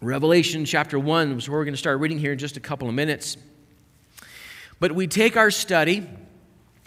Revelation 0.00 0.64
chapter 0.64 0.96
1 0.96 1.38
is 1.38 1.48
where 1.48 1.58
we're 1.58 1.64
going 1.64 1.74
to 1.74 1.78
start 1.78 1.98
reading 1.98 2.20
here 2.20 2.30
in 2.30 2.38
just 2.38 2.56
a 2.56 2.60
couple 2.60 2.88
of 2.88 2.94
minutes. 2.94 3.36
But 4.78 4.92
we 4.92 5.08
take 5.08 5.36
our 5.36 5.50
study 5.50 6.08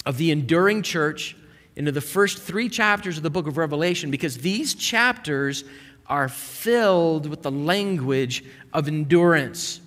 of 0.06 0.18
the 0.18 0.32
enduring 0.32 0.82
church 0.82 1.36
into 1.76 1.92
the 1.92 2.00
first 2.00 2.38
three 2.38 2.70
chapters 2.70 3.18
of 3.18 3.24
the 3.24 3.30
book 3.30 3.48
of 3.48 3.58
Revelation 3.58 4.12
because 4.12 4.38
these 4.38 4.74
chapters 4.76 5.66
are 6.08 6.30
filled 6.30 7.28
with 7.28 7.42
the 7.42 7.52
language 7.52 8.46
of 8.72 8.88
endurance. 8.88 9.82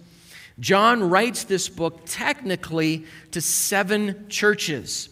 John 0.60 1.08
writes 1.08 1.44
this 1.44 1.70
book 1.70 2.02
technically 2.04 3.06
to 3.30 3.40
seven 3.40 4.26
churches. 4.28 5.08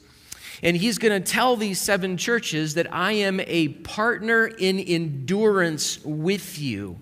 And 0.62 0.76
he's 0.76 0.98
going 0.98 1.20
to 1.22 1.32
tell 1.32 1.56
these 1.56 1.80
seven 1.80 2.18
churches 2.18 2.74
that 2.74 2.92
I 2.92 3.12
am 3.12 3.40
a 3.40 3.68
partner 3.68 4.48
in 4.48 4.78
endurance 4.78 6.04
with 6.04 6.58
you. 6.58 6.98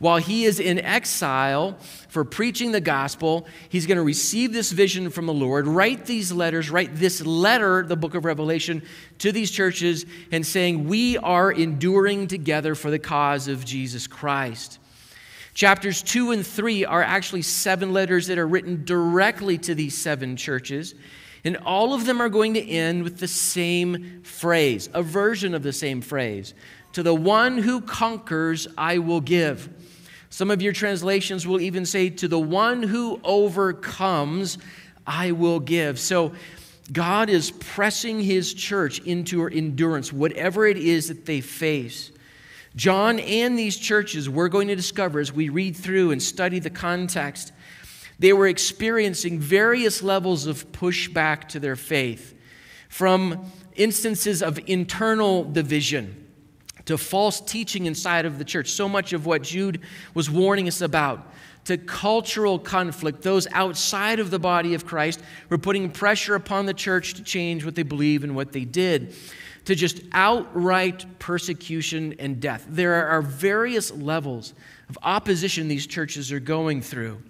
While 0.00 0.16
he 0.16 0.46
is 0.46 0.60
in 0.60 0.78
exile 0.78 1.76
for 2.08 2.24
preaching 2.24 2.72
the 2.72 2.80
gospel, 2.80 3.46
he's 3.68 3.84
going 3.84 3.98
to 3.98 4.02
receive 4.02 4.50
this 4.50 4.72
vision 4.72 5.10
from 5.10 5.26
the 5.26 5.34
Lord, 5.34 5.66
write 5.66 6.06
these 6.06 6.32
letters, 6.32 6.70
write 6.70 6.96
this 6.96 7.24
letter, 7.24 7.82
the 7.82 7.96
book 7.96 8.14
of 8.14 8.24
Revelation, 8.24 8.82
to 9.18 9.30
these 9.30 9.50
churches, 9.50 10.06
and 10.32 10.44
saying, 10.44 10.88
We 10.88 11.18
are 11.18 11.52
enduring 11.52 12.28
together 12.28 12.74
for 12.74 12.90
the 12.90 12.98
cause 12.98 13.46
of 13.46 13.66
Jesus 13.66 14.06
Christ. 14.06 14.78
Chapters 15.52 16.02
2 16.02 16.30
and 16.30 16.46
3 16.46 16.86
are 16.86 17.02
actually 17.02 17.42
seven 17.42 17.92
letters 17.92 18.28
that 18.28 18.38
are 18.38 18.48
written 18.48 18.86
directly 18.86 19.58
to 19.58 19.74
these 19.74 19.98
seven 19.98 20.34
churches. 20.34 20.94
And 21.44 21.58
all 21.58 21.92
of 21.92 22.06
them 22.06 22.22
are 22.22 22.30
going 22.30 22.54
to 22.54 22.66
end 22.66 23.02
with 23.02 23.18
the 23.18 23.28
same 23.28 24.22
phrase, 24.22 24.88
a 24.94 25.02
version 25.02 25.54
of 25.54 25.62
the 25.62 25.74
same 25.74 26.00
phrase. 26.00 26.54
To 26.94 27.02
the 27.02 27.14
one 27.14 27.58
who 27.58 27.82
conquers, 27.82 28.66
I 28.78 28.96
will 28.96 29.20
give. 29.20 29.68
Some 30.30 30.50
of 30.52 30.62
your 30.62 30.72
translations 30.72 31.46
will 31.46 31.60
even 31.60 31.84
say, 31.84 32.08
To 32.08 32.28
the 32.28 32.38
one 32.38 32.82
who 32.84 33.20
overcomes, 33.24 34.58
I 35.06 35.32
will 35.32 35.58
give. 35.58 35.98
So 35.98 36.32
God 36.92 37.28
is 37.28 37.50
pressing 37.50 38.20
his 38.20 38.54
church 38.54 39.00
into 39.00 39.46
endurance, 39.46 40.12
whatever 40.12 40.66
it 40.66 40.76
is 40.76 41.08
that 41.08 41.26
they 41.26 41.40
face. 41.40 42.12
John 42.76 43.18
and 43.18 43.58
these 43.58 43.76
churches, 43.76 44.30
we're 44.30 44.48
going 44.48 44.68
to 44.68 44.76
discover 44.76 45.18
as 45.18 45.32
we 45.32 45.48
read 45.48 45.76
through 45.76 46.12
and 46.12 46.22
study 46.22 46.60
the 46.60 46.70
context, 46.70 47.52
they 48.20 48.32
were 48.32 48.46
experiencing 48.46 49.40
various 49.40 50.02
levels 50.02 50.46
of 50.46 50.70
pushback 50.70 51.48
to 51.48 51.58
their 51.58 51.74
faith 51.74 52.34
from 52.88 53.50
instances 53.74 54.42
of 54.42 54.60
internal 54.66 55.42
division 55.42 56.19
to 56.86 56.98
false 56.98 57.40
teaching 57.40 57.86
inside 57.86 58.26
of 58.26 58.38
the 58.38 58.44
church. 58.44 58.70
So 58.70 58.88
much 58.88 59.12
of 59.12 59.26
what 59.26 59.42
Jude 59.42 59.80
was 60.14 60.30
warning 60.30 60.68
us 60.68 60.80
about. 60.80 61.32
To 61.66 61.76
cultural 61.76 62.58
conflict. 62.58 63.22
Those 63.22 63.46
outside 63.52 64.18
of 64.18 64.30
the 64.30 64.38
body 64.38 64.74
of 64.74 64.86
Christ 64.86 65.20
were 65.50 65.58
putting 65.58 65.90
pressure 65.90 66.34
upon 66.34 66.66
the 66.66 66.74
church 66.74 67.14
to 67.14 67.22
change 67.22 67.64
what 67.64 67.74
they 67.74 67.82
believe 67.82 68.24
and 68.24 68.34
what 68.34 68.52
they 68.52 68.64
did. 68.64 69.14
To 69.66 69.74
just 69.74 70.00
outright 70.12 71.18
persecution 71.18 72.14
and 72.18 72.40
death. 72.40 72.66
There 72.68 73.06
are 73.06 73.20
various 73.20 73.90
levels 73.92 74.54
of 74.88 74.98
opposition 75.02 75.68
these 75.68 75.86
churches 75.86 76.32
are 76.32 76.40
going 76.40 76.80
through. 76.80 77.22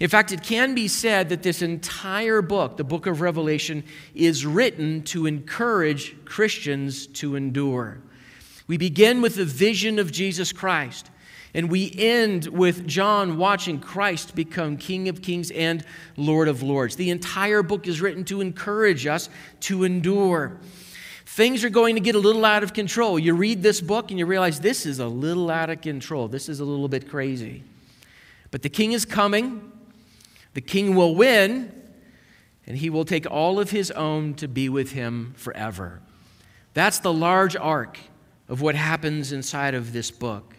In 0.00 0.08
fact, 0.08 0.32
it 0.32 0.42
can 0.42 0.74
be 0.74 0.88
said 0.88 1.28
that 1.28 1.42
this 1.42 1.62
entire 1.62 2.42
book, 2.42 2.76
the 2.76 2.84
book 2.84 3.06
of 3.06 3.20
Revelation, 3.20 3.84
is 4.14 4.44
written 4.44 5.02
to 5.04 5.26
encourage 5.26 6.16
Christians 6.24 7.06
to 7.06 7.36
endure. 7.36 7.98
We 8.66 8.78
begin 8.78 9.20
with 9.20 9.36
the 9.36 9.44
vision 9.44 9.98
of 9.98 10.10
Jesus 10.10 10.52
Christ, 10.52 11.10
and 11.52 11.70
we 11.70 11.92
end 11.96 12.46
with 12.46 12.86
John 12.86 13.36
watching 13.36 13.78
Christ 13.78 14.34
become 14.34 14.78
King 14.78 15.08
of 15.08 15.20
Kings 15.20 15.50
and 15.50 15.84
Lord 16.16 16.48
of 16.48 16.62
Lords. 16.62 16.96
The 16.96 17.10
entire 17.10 17.62
book 17.62 17.86
is 17.86 18.00
written 18.00 18.24
to 18.24 18.40
encourage 18.40 19.06
us 19.06 19.28
to 19.60 19.84
endure. 19.84 20.58
Things 21.26 21.62
are 21.62 21.70
going 21.70 21.94
to 21.96 22.00
get 22.00 22.14
a 22.14 22.18
little 22.18 22.44
out 22.44 22.62
of 22.62 22.72
control. 22.72 23.18
You 23.18 23.34
read 23.34 23.62
this 23.62 23.80
book 23.80 24.10
and 24.10 24.18
you 24.18 24.24
realize 24.24 24.60
this 24.60 24.86
is 24.86 24.98
a 24.98 25.06
little 25.06 25.50
out 25.50 25.68
of 25.68 25.80
control. 25.80 26.28
This 26.28 26.48
is 26.48 26.60
a 26.60 26.64
little 26.64 26.88
bit 26.88 27.08
crazy. 27.08 27.64
But 28.50 28.62
the 28.62 28.68
king 28.68 28.92
is 28.92 29.04
coming, 29.04 29.72
the 30.54 30.60
king 30.60 30.94
will 30.94 31.14
win, 31.14 31.74
and 32.66 32.78
he 32.78 32.88
will 32.88 33.04
take 33.04 33.30
all 33.30 33.60
of 33.60 33.70
his 33.70 33.90
own 33.90 34.34
to 34.34 34.48
be 34.48 34.68
with 34.68 34.92
him 34.92 35.34
forever. 35.36 36.00
That's 36.72 37.00
the 37.00 37.12
large 37.12 37.56
arc 37.56 37.98
of 38.48 38.60
what 38.60 38.74
happens 38.74 39.32
inside 39.32 39.74
of 39.74 39.92
this 39.92 40.10
book. 40.10 40.54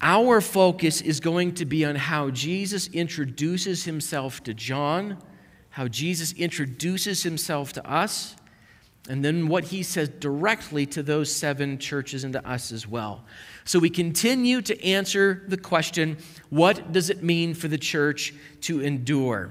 Our 0.00 0.40
focus 0.40 1.00
is 1.00 1.20
going 1.20 1.54
to 1.54 1.64
be 1.64 1.84
on 1.84 1.96
how 1.96 2.30
Jesus 2.30 2.88
introduces 2.88 3.84
himself 3.84 4.42
to 4.44 4.54
John, 4.54 5.18
how 5.70 5.88
Jesus 5.88 6.32
introduces 6.32 7.22
himself 7.22 7.72
to 7.74 7.90
us, 7.90 8.36
and 9.08 9.24
then 9.24 9.48
what 9.48 9.64
he 9.64 9.82
says 9.82 10.08
directly 10.08 10.86
to 10.86 11.02
those 11.02 11.34
seven 11.34 11.78
churches 11.78 12.24
and 12.24 12.32
to 12.32 12.48
us 12.48 12.72
as 12.72 12.86
well. 12.86 13.24
So 13.64 13.78
we 13.78 13.90
continue 13.90 14.62
to 14.62 14.84
answer 14.84 15.42
the 15.48 15.58
question 15.58 16.18
what 16.50 16.92
does 16.92 17.10
it 17.10 17.22
mean 17.22 17.54
for 17.54 17.68
the 17.68 17.78
church 17.78 18.34
to 18.62 18.80
endure? 18.80 19.50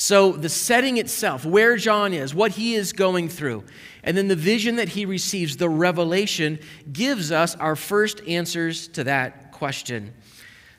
So, 0.00 0.32
the 0.32 0.48
setting 0.48 0.96
itself, 0.96 1.44
where 1.44 1.76
John 1.76 2.14
is, 2.14 2.34
what 2.34 2.52
he 2.52 2.74
is 2.74 2.94
going 2.94 3.28
through, 3.28 3.64
and 4.02 4.16
then 4.16 4.28
the 4.28 4.34
vision 4.34 4.76
that 4.76 4.88
he 4.88 5.04
receives, 5.04 5.58
the 5.58 5.68
revelation, 5.68 6.58
gives 6.90 7.30
us 7.30 7.54
our 7.56 7.76
first 7.76 8.22
answers 8.26 8.88
to 8.88 9.04
that 9.04 9.52
question. 9.52 10.14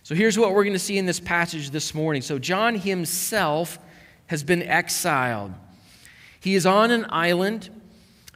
So, 0.01 0.15
here's 0.15 0.39
what 0.39 0.55
we're 0.55 0.63
going 0.63 0.73
to 0.73 0.79
see 0.79 0.97
in 0.97 1.05
this 1.05 1.19
passage 1.19 1.69
this 1.69 1.93
morning. 1.93 2.23
So, 2.23 2.39
John 2.39 2.73
himself 2.73 3.77
has 4.25 4.43
been 4.43 4.63
exiled, 4.63 5.53
he 6.39 6.55
is 6.55 6.65
on 6.65 6.89
an 6.89 7.05
island. 7.09 7.69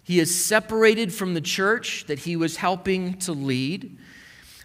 He 0.04 0.20
is 0.20 0.46
separated 0.46 1.12
from 1.12 1.34
the 1.34 1.42
church 1.42 2.06
that 2.06 2.20
he 2.20 2.36
was 2.36 2.58
helping 2.58 3.18
to 3.22 3.32
lead. 3.32 3.98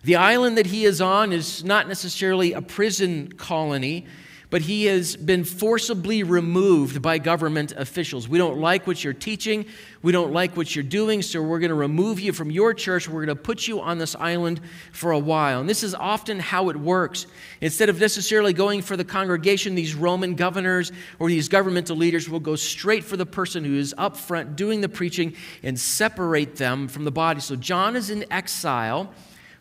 The 0.04 0.16
island 0.16 0.58
that 0.58 0.66
he 0.66 0.84
is 0.84 1.00
on 1.00 1.32
is 1.32 1.64
not 1.64 1.88
necessarily 1.88 2.52
a 2.52 2.60
prison 2.60 3.32
colony 3.32 4.06
but 4.50 4.62
he 4.62 4.86
has 4.86 5.16
been 5.16 5.44
forcibly 5.44 6.24
removed 6.24 7.00
by 7.00 7.18
government 7.18 7.72
officials. 7.76 8.28
We 8.28 8.36
don't 8.36 8.58
like 8.58 8.86
what 8.86 9.02
you're 9.02 9.12
teaching. 9.12 9.64
We 10.02 10.10
don't 10.10 10.32
like 10.32 10.56
what 10.56 10.74
you're 10.74 10.82
doing, 10.82 11.22
so 11.22 11.40
we're 11.40 11.60
going 11.60 11.70
to 11.70 11.74
remove 11.76 12.18
you 12.18 12.32
from 12.32 12.50
your 12.50 12.74
church. 12.74 13.08
We're 13.08 13.24
going 13.24 13.36
to 13.36 13.42
put 13.42 13.68
you 13.68 13.80
on 13.80 13.98
this 13.98 14.16
island 14.16 14.60
for 14.92 15.12
a 15.12 15.18
while. 15.18 15.60
And 15.60 15.68
this 15.68 15.84
is 15.84 15.94
often 15.94 16.40
how 16.40 16.68
it 16.68 16.76
works. 16.76 17.26
Instead 17.60 17.88
of 17.88 18.00
necessarily 18.00 18.52
going 18.52 18.82
for 18.82 18.96
the 18.96 19.04
congregation, 19.04 19.76
these 19.76 19.94
Roman 19.94 20.34
governors 20.34 20.90
or 21.20 21.28
these 21.28 21.48
governmental 21.48 21.96
leaders 21.96 22.28
will 22.28 22.40
go 22.40 22.56
straight 22.56 23.04
for 23.04 23.16
the 23.16 23.26
person 23.26 23.64
who 23.64 23.76
is 23.76 23.94
up 23.96 24.16
front 24.16 24.56
doing 24.56 24.80
the 24.80 24.88
preaching 24.88 25.36
and 25.62 25.78
separate 25.78 26.56
them 26.56 26.88
from 26.88 27.04
the 27.04 27.12
body. 27.12 27.40
So 27.40 27.54
John 27.54 27.94
is 27.94 28.10
in 28.10 28.24
exile 28.32 29.12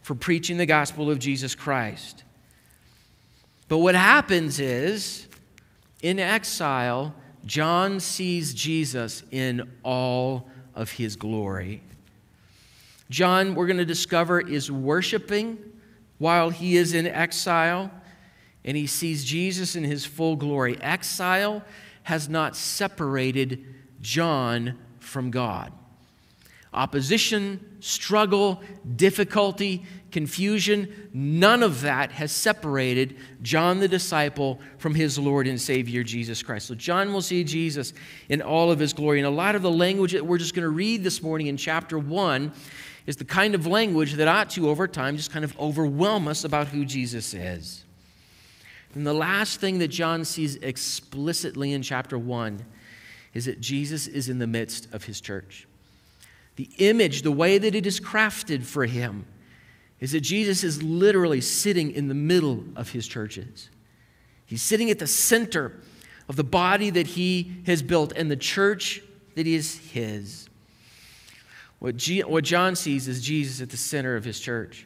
for 0.01 0.15
preaching 0.15 0.57
the 0.57 0.65
gospel 0.65 1.11
of 1.11 1.19
Jesus 1.19 1.53
Christ. 1.53 2.23
But 3.69 3.77
what 3.77 3.95
happens 3.95 4.59
is, 4.59 5.27
in 6.01 6.19
exile, 6.19 7.15
John 7.45 7.99
sees 7.99 8.53
Jesus 8.53 9.23
in 9.31 9.69
all 9.83 10.49
of 10.75 10.91
his 10.91 11.15
glory. 11.15 11.81
John, 13.09 13.55
we're 13.55 13.67
going 13.67 13.77
to 13.77 13.85
discover, 13.85 14.41
is 14.41 14.71
worshiping 14.71 15.57
while 16.17 16.49
he 16.49 16.77
is 16.77 16.93
in 16.93 17.07
exile, 17.07 17.91
and 18.65 18.75
he 18.75 18.87
sees 18.87 19.23
Jesus 19.23 19.75
in 19.75 19.83
his 19.83 20.05
full 20.05 20.35
glory. 20.35 20.77
Exile 20.81 21.63
has 22.03 22.27
not 22.27 22.55
separated 22.55 23.63
John 24.01 24.77
from 24.99 25.31
God. 25.31 25.71
Opposition, 26.73 27.77
struggle, 27.79 28.61
difficulty, 28.95 29.83
confusion, 30.11 31.09
none 31.13 31.63
of 31.63 31.81
that 31.81 32.11
has 32.11 32.31
separated 32.31 33.17
John 33.41 33.79
the 33.79 33.87
disciple 33.87 34.59
from 34.77 34.93
his 34.93 35.17
Lord 35.17 35.47
and 35.47 35.59
Savior 35.59 36.03
Jesus 36.03 36.43
Christ. 36.43 36.67
So 36.67 36.75
John 36.75 37.11
will 37.11 37.21
see 37.21 37.43
Jesus 37.43 37.93
in 38.29 38.41
all 38.41 38.71
of 38.71 38.79
his 38.79 38.93
glory. 38.93 39.19
And 39.19 39.27
a 39.27 39.31
lot 39.31 39.55
of 39.55 39.61
the 39.61 39.71
language 39.71 40.13
that 40.13 40.25
we're 40.25 40.37
just 40.37 40.53
going 40.53 40.63
to 40.63 40.69
read 40.69 41.03
this 41.03 41.23
morning 41.23 41.47
in 41.47 41.57
chapter 41.57 41.97
1 41.97 42.51
is 43.07 43.15
the 43.15 43.25
kind 43.25 43.55
of 43.55 43.65
language 43.65 44.13
that 44.13 44.27
ought 44.27 44.51
to, 44.51 44.69
over 44.69 44.87
time, 44.87 45.17
just 45.17 45.31
kind 45.31 45.45
of 45.45 45.57
overwhelm 45.59 46.27
us 46.27 46.43
about 46.43 46.67
who 46.67 46.85
Jesus 46.85 47.33
is. 47.33 47.83
And 48.93 49.07
the 49.07 49.13
last 49.13 49.59
thing 49.59 49.79
that 49.79 49.87
John 49.87 50.25
sees 50.25 50.55
explicitly 50.57 51.73
in 51.73 51.81
chapter 51.81 52.17
1 52.17 52.63
is 53.33 53.45
that 53.45 53.59
Jesus 53.59 54.05
is 54.05 54.29
in 54.29 54.37
the 54.37 54.47
midst 54.47 54.93
of 54.93 55.05
his 55.05 55.21
church 55.21 55.67
the 56.59 56.69
image, 56.79 57.21
the 57.21 57.31
way 57.31 57.57
that 57.57 57.73
it 57.73 57.85
is 57.85 58.01
crafted 58.01 58.65
for 58.65 58.85
him, 58.85 59.25
is 60.01 60.11
that 60.11 60.19
Jesus 60.19 60.61
is 60.61 60.83
literally 60.83 61.39
sitting 61.39 61.89
in 61.89 62.09
the 62.09 62.13
middle 62.13 62.65
of 62.75 62.89
his 62.89 63.07
churches. 63.07 63.69
He's 64.45 64.61
sitting 64.61 64.89
at 64.89 64.99
the 64.99 65.07
center 65.07 65.79
of 66.27 66.35
the 66.35 66.43
body 66.43 66.89
that 66.89 67.07
he 67.07 67.61
has 67.65 67.81
built 67.81 68.11
and 68.11 68.29
the 68.29 68.35
church 68.35 69.01
that 69.35 69.47
is 69.47 69.77
his. 69.77 70.49
What, 71.79 71.95
G- 71.95 72.25
what 72.25 72.43
John 72.43 72.75
sees 72.75 73.07
is 73.07 73.23
Jesus 73.23 73.61
at 73.61 73.69
the 73.69 73.77
center 73.77 74.17
of 74.17 74.25
his 74.25 74.37
church. 74.41 74.85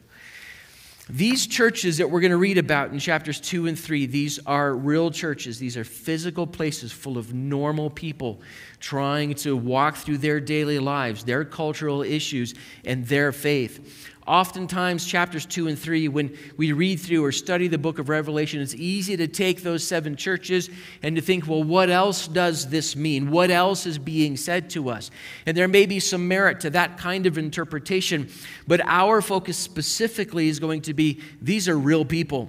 These 1.10 1.46
churches 1.48 1.98
that 1.98 2.10
we're 2.10 2.22
going 2.22 2.30
to 2.30 2.38
read 2.38 2.56
about 2.56 2.90
in 2.90 2.98
chapters 2.98 3.38
2 3.38 3.66
and 3.66 3.78
3, 3.78 4.06
these 4.06 4.38
are 4.46 4.74
real 4.74 5.10
churches. 5.10 5.58
These 5.58 5.76
are 5.76 5.84
physical 5.84 6.46
places 6.46 6.92
full 6.92 7.18
of 7.18 7.34
normal 7.34 7.90
people 7.90 8.40
trying 8.80 9.34
to 9.34 9.54
walk 9.54 9.96
through 9.96 10.18
their 10.18 10.40
daily 10.40 10.78
lives, 10.78 11.22
their 11.24 11.44
cultural 11.44 12.02
issues, 12.02 12.54
and 12.86 13.06
their 13.06 13.32
faith. 13.32 14.13
Oftentimes, 14.26 15.04
chapters 15.04 15.44
2 15.44 15.68
and 15.68 15.78
3, 15.78 16.08
when 16.08 16.34
we 16.56 16.72
read 16.72 16.98
through 16.98 17.22
or 17.22 17.30
study 17.30 17.68
the 17.68 17.76
book 17.76 17.98
of 17.98 18.08
Revelation, 18.08 18.62
it's 18.62 18.74
easy 18.74 19.18
to 19.18 19.28
take 19.28 19.62
those 19.62 19.86
seven 19.86 20.16
churches 20.16 20.70
and 21.02 21.16
to 21.16 21.20
think, 21.22 21.46
well, 21.46 21.62
what 21.62 21.90
else 21.90 22.26
does 22.26 22.70
this 22.70 22.96
mean? 22.96 23.30
What 23.30 23.50
else 23.50 23.84
is 23.84 23.98
being 23.98 24.38
said 24.38 24.70
to 24.70 24.88
us? 24.88 25.10
And 25.44 25.54
there 25.54 25.68
may 25.68 25.84
be 25.84 26.00
some 26.00 26.26
merit 26.26 26.60
to 26.60 26.70
that 26.70 26.96
kind 26.96 27.26
of 27.26 27.36
interpretation, 27.36 28.30
but 28.66 28.80
our 28.86 29.20
focus 29.20 29.58
specifically 29.58 30.48
is 30.48 30.58
going 30.58 30.82
to 30.82 30.94
be 30.94 31.20
these 31.42 31.68
are 31.68 31.78
real 31.78 32.06
people. 32.06 32.48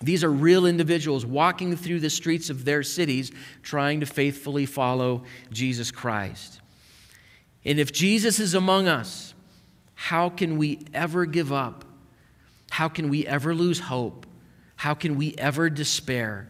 These 0.00 0.22
are 0.22 0.30
real 0.30 0.66
individuals 0.66 1.26
walking 1.26 1.76
through 1.76 2.00
the 2.00 2.10
streets 2.10 2.48
of 2.48 2.64
their 2.64 2.84
cities 2.84 3.32
trying 3.62 4.00
to 4.00 4.06
faithfully 4.06 4.66
follow 4.66 5.24
Jesus 5.50 5.90
Christ. 5.90 6.60
And 7.64 7.80
if 7.80 7.92
Jesus 7.92 8.38
is 8.38 8.54
among 8.54 8.86
us, 8.86 9.25
how 9.96 10.28
can 10.28 10.58
we 10.58 10.78
ever 10.94 11.26
give 11.26 11.52
up? 11.52 11.84
How 12.70 12.88
can 12.88 13.08
we 13.08 13.26
ever 13.26 13.54
lose 13.54 13.80
hope? 13.80 14.26
How 14.76 14.94
can 14.94 15.16
we 15.16 15.34
ever 15.36 15.68
despair? 15.70 16.48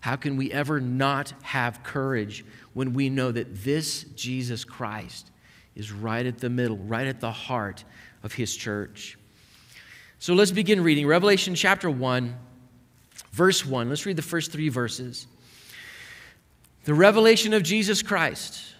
How 0.00 0.16
can 0.16 0.36
we 0.36 0.50
ever 0.52 0.80
not 0.80 1.32
have 1.42 1.82
courage 1.84 2.44
when 2.74 2.92
we 2.92 3.08
know 3.08 3.30
that 3.30 3.62
this 3.64 4.02
Jesus 4.16 4.64
Christ 4.64 5.30
is 5.76 5.92
right 5.92 6.26
at 6.26 6.38
the 6.38 6.50
middle, 6.50 6.78
right 6.78 7.06
at 7.06 7.20
the 7.20 7.30
heart 7.30 7.84
of 8.24 8.34
his 8.34 8.54
church? 8.54 9.16
So 10.18 10.34
let's 10.34 10.50
begin 10.50 10.82
reading 10.82 11.06
Revelation 11.06 11.54
chapter 11.54 11.88
1, 11.88 12.36
verse 13.30 13.64
1. 13.64 13.88
Let's 13.88 14.04
read 14.04 14.16
the 14.16 14.22
first 14.22 14.50
three 14.50 14.68
verses. 14.68 15.28
The 16.84 16.94
revelation 16.94 17.54
of 17.54 17.62
Jesus 17.62 18.02
Christ 18.02 18.74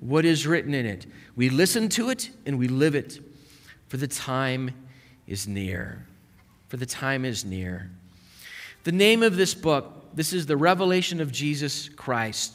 what 0.00 0.24
is 0.24 0.46
written 0.46 0.74
in 0.74 0.86
it 0.86 1.06
we 1.36 1.50
listen 1.50 1.90
to 1.90 2.08
it 2.08 2.30
and 2.46 2.58
we 2.58 2.66
live 2.66 2.94
it, 2.94 3.20
for 3.88 3.98
the 3.98 4.08
time 4.08 4.70
is 5.26 5.46
near. 5.46 6.06
For 6.68 6.78
the 6.78 6.86
time 6.86 7.24
is 7.26 7.44
near. 7.44 7.90
The 8.84 8.92
name 8.92 9.22
of 9.22 9.36
this 9.36 9.52
book, 9.54 10.14
this 10.14 10.32
is 10.32 10.46
the 10.46 10.56
revelation 10.56 11.20
of 11.20 11.30
Jesus 11.30 11.90
Christ. 11.90 12.54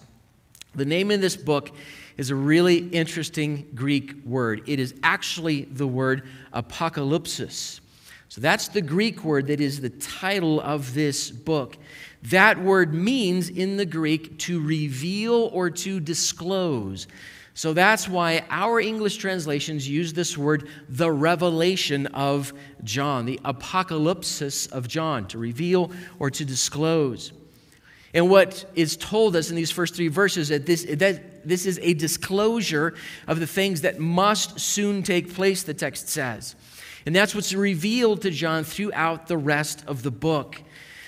The 0.73 0.85
name 0.85 1.11
of 1.11 1.21
this 1.21 1.37
book 1.37 1.71
is 2.17 2.31
a 2.31 2.35
really 2.35 2.87
interesting 2.89 3.67
Greek 3.75 4.13
word. 4.25 4.63
It 4.65 4.79
is 4.79 4.95
actually 5.03 5.65
the 5.65 5.87
word 5.87 6.23
apocalypsis. 6.53 7.81
So 8.29 8.41
that's 8.41 8.69
the 8.69 8.81
Greek 8.81 9.23
word 9.23 9.47
that 9.47 9.61
is 9.61 9.79
the 9.79 9.89
title 9.89 10.59
of 10.61 10.93
this 10.93 11.29
book. 11.29 11.77
That 12.23 12.61
word 12.61 12.93
means 12.93 13.49
in 13.49 13.77
the 13.77 13.85
Greek 13.85 14.37
to 14.39 14.61
reveal 14.61 15.49
or 15.53 15.69
to 15.69 15.99
disclose. 15.99 17.07
So 17.53 17.73
that's 17.73 18.07
why 18.07 18.45
our 18.49 18.79
English 18.79 19.17
translations 19.17 19.87
use 19.87 20.13
this 20.13 20.37
word, 20.37 20.69
the 20.87 21.11
revelation 21.11 22.07
of 22.07 22.53
John, 22.83 23.25
the 23.25 23.39
apocalypsis 23.43 24.71
of 24.71 24.87
John, 24.87 25.27
to 25.27 25.37
reveal 25.37 25.91
or 26.19 26.29
to 26.29 26.45
disclose. 26.45 27.33
And 28.13 28.29
what 28.29 28.65
is 28.75 28.97
told 28.97 29.35
us 29.35 29.49
in 29.49 29.55
these 29.55 29.71
first 29.71 29.95
three 29.95 30.07
verses 30.07 30.49
that 30.49 30.65
this, 30.65 30.83
that 30.83 31.47
this 31.47 31.65
is 31.65 31.79
a 31.81 31.93
disclosure 31.93 32.93
of 33.27 33.39
the 33.39 33.47
things 33.47 33.81
that 33.81 33.99
must 33.99 34.59
soon 34.59 35.01
take 35.01 35.33
place, 35.33 35.63
the 35.63 35.73
text 35.73 36.09
says. 36.09 36.55
And 37.05 37.15
that's 37.15 37.33
what's 37.33 37.53
revealed 37.53 38.21
to 38.21 38.31
John 38.31 38.63
throughout 38.63 39.27
the 39.27 39.37
rest 39.37 39.83
of 39.87 40.03
the 40.03 40.11
book. 40.11 40.61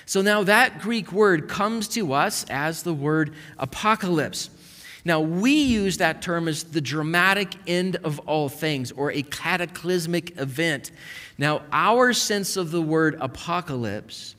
So 0.06 0.22
now 0.22 0.44
that 0.44 0.80
Greek 0.80 1.12
word 1.12 1.48
comes 1.48 1.88
to 1.88 2.12
us 2.12 2.44
as 2.50 2.82
the 2.82 2.94
word 2.94 3.34
apocalypse. 3.58 4.50
Now, 5.06 5.20
we 5.20 5.52
use 5.52 5.98
that 5.98 6.22
term 6.22 6.48
as 6.48 6.64
the 6.64 6.80
dramatic 6.80 7.54
end 7.66 7.96
of 7.96 8.20
all 8.20 8.48
things 8.48 8.90
or 8.90 9.12
a 9.12 9.22
cataclysmic 9.22 10.38
event. 10.40 10.92
Now, 11.36 11.62
our 11.72 12.14
sense 12.14 12.56
of 12.56 12.70
the 12.70 12.80
word 12.80 13.18
apocalypse 13.20 14.34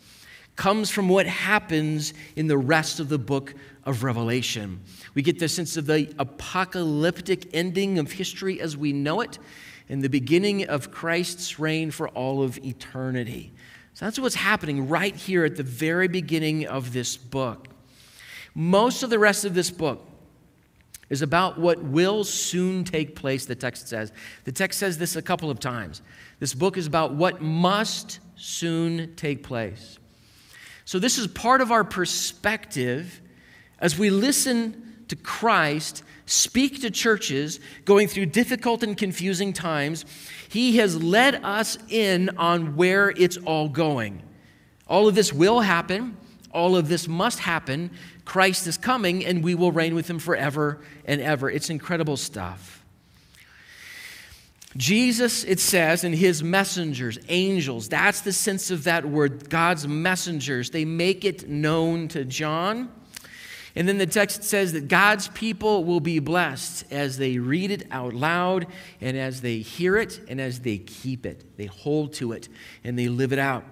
comes 0.56 0.90
from 0.90 1.08
what 1.08 1.28
happens 1.28 2.14
in 2.36 2.48
the 2.48 2.58
rest 2.58 3.00
of 3.00 3.10
the 3.10 3.20
book 3.20 3.54
of 3.84 4.04
Revelation. 4.04 4.82
We 5.14 5.22
get 5.22 5.38
the 5.38 5.50
sense 5.50 5.78
of 5.78 5.86
the 5.86 6.12
apocalyptic 6.18 7.54
ending 7.54 8.00
of 8.00 8.12
history 8.12 8.60
as 8.60 8.76
we 8.76 8.92
know 8.92 9.22
it 9.22 9.38
and 9.88 10.02
the 10.02 10.10
beginning 10.10 10.68
of 10.68 10.90
Christ's 10.90 11.60
reign 11.60 11.92
for 11.92 12.08
all 12.10 12.42
of 12.42 12.58
eternity. 12.66 13.54
So 13.96 14.06
that's 14.06 14.20
what's 14.20 14.36
happening 14.36 14.88
right 14.88 15.16
here 15.16 15.44
at 15.46 15.56
the 15.56 15.64
very 15.64 16.08
beginning 16.08 16.68
of 16.68 16.94
this 16.94 17.18
book. 17.18 17.70
Most 18.54 19.02
of 19.04 19.10
the 19.10 19.18
rest 19.20 19.46
of 19.46 19.54
this 19.54 19.72
book, 19.72 20.06
is 21.10 21.22
about 21.22 21.60
what 21.60 21.84
will 21.84 22.24
soon 22.24 22.84
take 22.84 23.16
place, 23.16 23.46
the 23.46 23.56
text 23.56 23.88
says. 23.88 24.12
The 24.44 24.52
text 24.52 24.80
says 24.80 24.98
this 24.98 25.16
a 25.16 25.22
couple 25.22 25.52
of 25.52 25.60
times. 25.60 26.02
This 26.40 26.54
book 26.54 26.78
is 26.78 26.88
about 26.88 27.14
what 27.14 27.42
must 27.42 28.20
soon 28.36 29.16
take 29.16 29.44
place. 29.44 30.00
So, 30.84 31.00
this 31.00 31.18
is 31.18 31.28
part 31.28 31.62
of 31.62 31.72
our 31.72 31.84
perspective 31.84 33.22
as 33.80 33.98
we 33.98 34.10
listen 34.10 34.95
to 35.10 35.16
Christ 35.16 36.04
speak 36.26 36.82
to 36.82 36.90
churches 36.90 37.60
going 37.86 38.08
through 38.08 38.28
difficult 38.28 38.84
and 38.84 38.98
confusing 38.98 39.54
times. 39.54 40.06
He 40.50 40.78
has 40.78 41.02
led 41.02 41.36
us 41.44 41.78
in 41.90 42.30
on 42.38 42.76
where 42.76 43.10
it's 43.10 43.38
all 43.38 43.70
going. 43.70 44.24
All 44.88 45.08
of 45.08 45.16
this 45.16 45.32
will 45.32 45.62
happen, 45.62 46.18
all 46.52 46.76
of 46.76 46.88
this 46.88 47.08
must 47.08 47.40
happen 47.40 47.92
Christ 48.26 48.66
is 48.66 48.78
coming 48.78 49.24
and 49.24 49.44
we 49.44 49.56
will 49.56 49.72
reign 49.72 49.96
with 49.96 50.10
him 50.10 50.20
forever 50.20 50.82
and 51.06 51.22
ever. 51.22 51.50
It's 51.50 51.70
incredible 51.70 52.18
stuff. 52.18 52.84
Jesus, 54.76 55.46
it 55.46 55.62
says, 55.62 56.04
and 56.04 56.14
his 56.14 56.44
messengers, 56.44 57.18
angels, 57.30 57.88
that's 57.88 58.22
the 58.22 58.34
sense 58.34 58.72
of 58.72 58.84
that 58.84 59.06
word, 59.06 59.50
God's 59.50 59.88
messengers, 59.88 60.72
they 60.72 60.84
make 60.84 61.24
it 61.24 61.48
known 61.48 62.10
to 62.10 62.26
John. 62.26 62.92
And 63.76 63.90
then 63.90 63.98
the 63.98 64.06
text 64.06 64.44
says 64.44 64.72
that 64.74 64.88
God's 64.88 65.28
people 65.30 65.84
will 65.84 66.00
be 66.00 66.20
blessed 66.20 66.86
as 66.92 67.18
they 67.18 67.40
read 67.40 67.72
it 67.72 67.86
out 67.92 68.14
loud 68.14 68.68
and 69.02 69.18
as 69.18 69.42
they 69.42 69.58
hear 69.58 69.98
it 69.98 70.22
and 70.30 70.40
as 70.40 70.62
they 70.62 70.78
keep 70.78 71.26
it. 71.26 71.58
They 71.58 71.66
hold 71.66 72.14
to 72.14 72.32
it 72.32 72.48
and 72.86 72.98
they 72.98 73.10
live 73.10 73.34
it 73.34 73.40
out. 73.40 73.66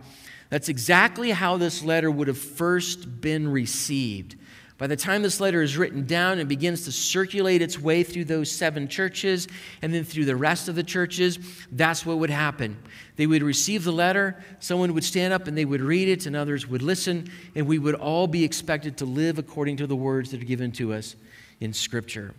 That's 0.50 0.70
exactly 0.70 1.32
how 1.32 1.58
this 1.58 1.84
letter 1.84 2.12
would 2.12 2.28
have 2.28 2.38
first 2.38 3.22
been 3.22 3.48
received. 3.48 4.36
By 4.84 4.88
the 4.88 4.98
time 4.98 5.22
this 5.22 5.40
letter 5.40 5.62
is 5.62 5.78
written 5.78 6.06
down 6.06 6.40
and 6.40 6.50
begins 6.50 6.84
to 6.84 6.92
circulate 6.92 7.62
its 7.62 7.80
way 7.80 8.04
through 8.04 8.26
those 8.26 8.52
seven 8.52 8.90
churches 8.90 9.48
and 9.82 9.94
then 9.94 10.04
through 10.04 10.26
the 10.26 10.36
rest 10.36 10.68
of 10.68 10.76
the 10.76 10.84
churches, 10.84 11.40
that's 11.72 12.06
what 12.06 12.18
would 12.18 12.30
happen. 12.30 12.78
They 13.16 13.26
would 13.26 13.44
receive 13.44 13.86
the 13.86 13.94
letter, 13.94 14.44
someone 14.60 14.94
would 14.94 15.06
stand 15.06 15.32
up 15.32 15.48
and 15.48 15.58
they 15.58 15.64
would 15.64 15.80
read 15.80 16.10
it, 16.10 16.26
and 16.26 16.36
others 16.36 16.68
would 16.68 16.82
listen, 16.82 17.32
and 17.56 17.66
we 17.66 17.80
would 17.80 17.96
all 17.96 18.28
be 18.28 18.44
expected 18.44 18.98
to 18.98 19.06
live 19.06 19.40
according 19.40 19.78
to 19.78 19.88
the 19.88 19.96
words 19.96 20.32
that 20.32 20.42
are 20.42 20.46
given 20.46 20.74
to 20.74 20.92
us 20.92 21.16
in 21.62 21.72
Scripture. 21.72 22.34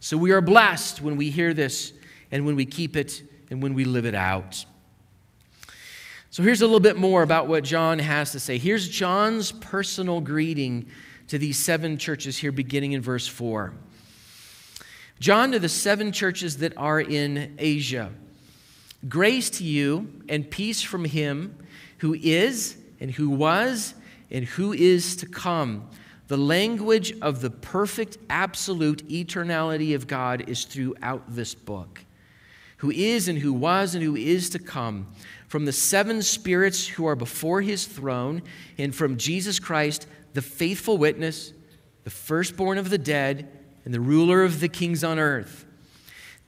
So 0.00 0.16
we 0.16 0.30
are 0.32 0.40
blessed 0.40 1.02
when 1.02 1.18
we 1.18 1.28
hear 1.28 1.52
this 1.52 1.92
and 2.32 2.46
when 2.46 2.56
we 2.56 2.64
keep 2.64 2.96
it 2.96 3.22
and 3.50 3.62
when 3.62 3.74
we 3.74 3.84
live 3.84 4.06
it 4.06 4.14
out. 4.14 4.64
So 6.30 6.42
here's 6.42 6.62
a 6.62 6.66
little 6.66 6.80
bit 6.80 6.96
more 6.96 7.22
about 7.22 7.46
what 7.46 7.62
John 7.62 7.98
has 7.98 8.32
to 8.32 8.40
say. 8.40 8.56
Here's 8.56 8.88
John's 8.88 9.52
personal 9.52 10.22
greeting 10.22 10.88
to 11.30 11.38
these 11.38 11.56
seven 11.56 11.96
churches 11.96 12.36
here, 12.36 12.50
beginning 12.50 12.90
in 12.90 13.00
verse 13.00 13.28
4. 13.28 13.72
John 15.20 15.52
to 15.52 15.60
the 15.60 15.68
seven 15.68 16.10
churches 16.10 16.56
that 16.56 16.76
are 16.76 17.00
in 17.00 17.54
Asia. 17.56 18.10
Grace 19.08 19.48
to 19.50 19.64
you 19.64 20.22
and 20.28 20.50
peace 20.50 20.82
from 20.82 21.04
him 21.04 21.56
who 21.98 22.14
is 22.14 22.76
and 22.98 23.12
who 23.12 23.30
was 23.30 23.94
and 24.32 24.44
who 24.44 24.72
is 24.72 25.14
to 25.16 25.26
come. 25.26 25.88
The 26.26 26.36
language 26.36 27.16
of 27.20 27.42
the 27.42 27.50
perfect, 27.50 28.18
absolute 28.28 29.08
eternality 29.08 29.94
of 29.94 30.08
God 30.08 30.48
is 30.48 30.64
throughout 30.64 31.32
this 31.32 31.54
book. 31.54 32.04
Who 32.78 32.90
is 32.90 33.28
and 33.28 33.38
who 33.38 33.52
was 33.52 33.94
and 33.94 34.02
who 34.02 34.16
is 34.16 34.50
to 34.50 34.58
come 34.58 35.06
from 35.50 35.64
the 35.64 35.72
seven 35.72 36.22
spirits 36.22 36.86
who 36.86 37.06
are 37.06 37.16
before 37.16 37.60
his 37.60 37.84
throne, 37.84 38.40
and 38.78 38.94
from 38.94 39.16
Jesus 39.16 39.58
Christ, 39.58 40.06
the 40.32 40.42
faithful 40.42 40.98
witness, 40.98 41.52
the 42.04 42.10
firstborn 42.10 42.78
of 42.78 42.90
the 42.90 42.98
dead, 42.98 43.48
and 43.84 43.94
the 43.94 44.00
ruler 44.00 44.42
of 44.42 44.60
the 44.60 44.68
kings 44.68 45.02
on 45.02 45.18
earth. 45.18 45.66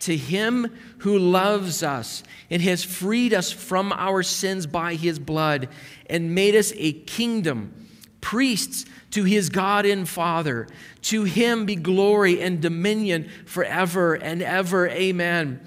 To 0.01 0.17
him 0.17 0.77
who 0.99 1.17
loves 1.19 1.83
us 1.83 2.25
and 2.51 2.61
has 2.63 2.83
freed 2.83 3.33
us 3.33 3.53
from 3.53 3.93
our 3.93 4.23
sins 4.23 4.67
by 4.67 4.95
his 4.95 5.19
blood 5.19 5.69
and 6.11 6.35
made 6.35 6.57
us 6.57 6.73
a 6.77 6.93
kingdom, 6.93 7.89
priests 8.21 8.85
to 9.13 9.25
his 9.25 9.49
God 9.49 9.87
and 9.87 10.09
Father. 10.09 10.67
To 11.03 11.25
him 11.25 11.67
be 11.67 11.77
glory 11.77 12.41
and 12.41 12.61
dominion 12.61 13.31
forever 13.47 14.15
and 14.15 14.43
ever. 14.43 14.89
Amen. 14.89 15.61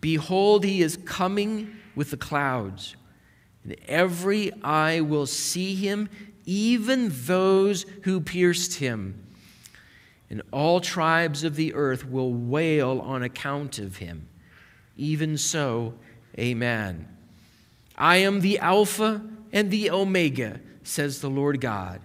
Behold, 0.00 0.64
he 0.64 0.82
is 0.82 0.96
coming 0.96 1.76
with 1.94 2.10
the 2.10 2.16
clouds, 2.16 2.96
and 3.64 3.76
every 3.86 4.52
eye 4.62 5.00
will 5.00 5.26
see 5.26 5.74
him, 5.74 6.08
even 6.48 7.12
those 7.12 7.84
who 8.04 8.22
pierced 8.22 8.76
him. 8.76 9.22
And 10.30 10.40
all 10.50 10.80
tribes 10.80 11.44
of 11.44 11.56
the 11.56 11.74
earth 11.74 12.08
will 12.08 12.32
wail 12.32 13.00
on 13.00 13.22
account 13.22 13.78
of 13.78 13.98
him. 13.98 14.28
Even 14.96 15.36
so, 15.36 15.92
amen. 16.38 17.06
I 17.98 18.16
am 18.16 18.40
the 18.40 18.58
Alpha 18.60 19.20
and 19.52 19.70
the 19.70 19.90
Omega, 19.90 20.60
says 20.84 21.20
the 21.20 21.28
Lord 21.28 21.60
God, 21.60 22.00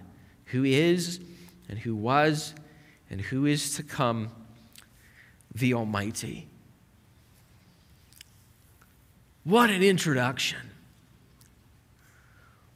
who 0.46 0.62
is 0.62 1.20
and 1.70 1.78
who 1.78 1.96
was 1.96 2.54
and 3.08 3.22
who 3.22 3.46
is 3.46 3.76
to 3.76 3.82
come, 3.82 4.28
the 5.54 5.72
Almighty. 5.72 6.48
What 9.44 9.70
an 9.70 9.82
introduction. 9.82 10.73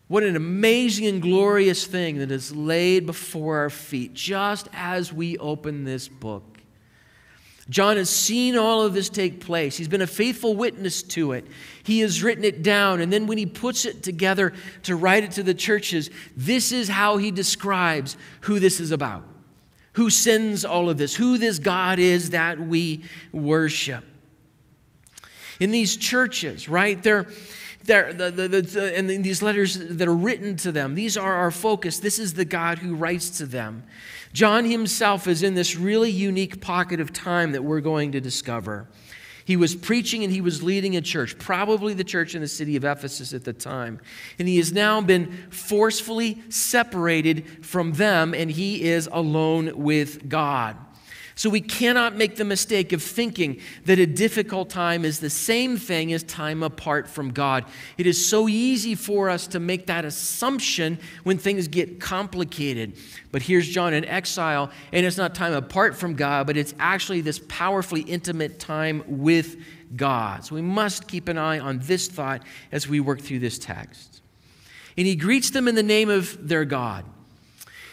What 0.09 0.23
an 0.23 0.37
amazing 0.37 1.07
and 1.07 1.21
glorious 1.21 1.87
thing 1.87 2.19
that 2.19 2.31
is 2.31 2.55
laid 2.55 3.05
before 3.05 3.59
our 3.59 3.71
feet 3.71 4.15
just 4.15 4.69
as 4.73 5.13
we 5.13 5.37
open 5.39 5.85
this 5.85 6.09
book. 6.09 6.59
John 7.69 7.99
has 7.99 8.09
seen 8.09 8.57
all 8.57 8.83
of 8.83 8.95
this 8.95 9.11
take 9.11 9.41
place. 9.45 9.77
He's 9.77 9.89
been 9.89 10.01
a 10.01 10.07
faithful 10.07 10.57
witness 10.57 11.03
to 11.03 11.33
it. 11.33 11.47
He 11.83 12.01
has 12.01 12.23
written 12.23 12.43
it 12.43 12.63
down. 12.63 13.03
And 13.03 13.13
then 13.13 13.27
when 13.27 13.37
he 13.37 13.45
puts 13.45 13.85
it 13.85 14.03
together 14.03 14.55
to 14.85 14.97
write 14.97 15.25
it 15.25 15.33
to 15.33 15.43
the 15.43 15.53
churches, 15.53 16.09
this 16.35 16.73
is 16.73 16.89
how 16.89 17.19
he 17.19 17.31
describes 17.31 18.17
who 18.43 18.59
this 18.59 18.81
is 18.81 18.91
about, 18.91 19.25
who 19.93 20.09
sends 20.09 20.65
all 20.65 20.89
of 20.89 20.97
this, 20.97 21.15
who 21.15 21.37
this 21.37 21.59
God 21.59 21.99
is 21.99 22.31
that 22.31 22.59
we 22.59 23.05
worship 23.33 24.05
in 25.61 25.71
these 25.71 25.97
churches, 25.97 26.69
right? 26.69 27.03
They're, 27.03 27.27
the, 27.89 28.31
the, 28.31 28.49
the, 28.49 28.97
and 28.97 29.09
these 29.11 29.43
letters 29.43 29.77
that 29.79 30.07
are 30.07 30.15
written 30.15 30.57
to 30.59 30.71
them, 30.71 30.95
these 30.95 31.17
are 31.17 31.35
our 31.35 31.51
focus. 31.51 31.99
This 31.99 32.19
is 32.19 32.35
the 32.35 32.45
God 32.45 32.79
who 32.79 32.95
writes 32.95 33.31
to 33.39 33.47
them. 33.47 33.85
John 34.33 34.65
himself 34.65 35.27
is 35.27 35.43
in 35.43 35.55
this 35.55 35.77
really 35.77 36.11
unique 36.11 36.61
pocket 36.61 37.01
of 37.01 37.13
time 37.13 37.53
that 37.53 37.65
we're 37.65 37.81
going 37.81 38.13
to 38.13 38.21
discover. 38.21 38.87
He 39.45 39.57
was 39.57 39.75
preaching 39.75 40.23
and 40.23 40.31
he 40.31 40.43
was 40.43 40.63
leading 40.63 40.95
a 40.95 41.01
church, 41.01 41.39
probably 41.39 41.95
the 41.95 42.05
church 42.05 42.35
in 42.35 42.43
the 42.43 42.49
city 42.49 42.77
of 42.77 42.85
Ephesus 42.85 43.33
at 43.33 43.45
the 43.45 43.55
time. 43.55 43.99
And 44.39 44.47
he 44.47 44.59
has 44.59 44.75
now 44.75 45.01
been 45.01 45.33
forcefully 45.51 46.43
separated 46.51 47.65
from 47.65 47.93
them, 47.95 48.35
and 48.35 48.51
he 48.51 48.85
is 48.85 49.09
alone 49.11 49.73
with 49.83 50.29
God. 50.29 50.77
So 51.39 51.49
we 51.49 51.61
cannot 51.61 52.17
make 52.17 52.35
the 52.35 52.45
mistake 52.45 52.93
of 52.93 53.01
thinking 53.01 53.61
that 53.85 54.01
a 54.01 54.07
difficult 54.07 54.71
time 54.71 55.05
is 55.05 55.21
the 55.21 55.31
same 55.31 55.77
thing 55.77 56.13
as 56.13 56.25
time 56.25 56.65
apart 56.65 57.09
from 57.09 57.31
God. 57.31 57.65
It 57.97 58.09
is 58.09 58.27
so 58.27 58.49
easy 58.49 58.97
for 58.97 59.31
us 59.31 59.47
to 59.49 59.61
make 59.61 59.87
that 59.87 60.05
assumption 60.05 60.99
when 61.23 61.39
things 61.39 61.69
get 61.69 62.01
complicated. 62.01 62.97
But 63.31 63.43
here's 63.43 63.69
John 63.69 63.95
in 63.95 64.05
exile, 64.05 64.73
and 64.93 65.07
it's 65.07 65.17
not 65.17 65.37
time 65.37 65.53
apart 65.53 65.97
from 65.97 66.15
God, 66.15 66.49
but 66.49 66.57
it's 66.57 66.75
actually 66.81 67.21
this 67.21 67.41
powerfully 67.47 68.01
intimate 68.01 68.59
time 68.59 69.05
with 69.07 69.59
God. 69.95 70.45
So 70.45 70.57
we 70.57 70.63
must 70.63 71.07
keep 71.07 71.29
an 71.29 71.39
eye 71.39 71.61
on 71.61 71.79
this 71.79 72.09
thought 72.09 72.43
as 72.73 72.89
we 72.89 72.99
work 72.99 73.21
through 73.21 73.39
this 73.39 73.61
text. 73.61 74.23
And 74.97 75.07
he 75.07 75.15
greets 75.15 75.51
them 75.51 75.69
in 75.69 75.77
the 75.77 75.85
name 75.85 76.11
of 76.11 76.49
their 76.49 76.65
God. 76.65 77.05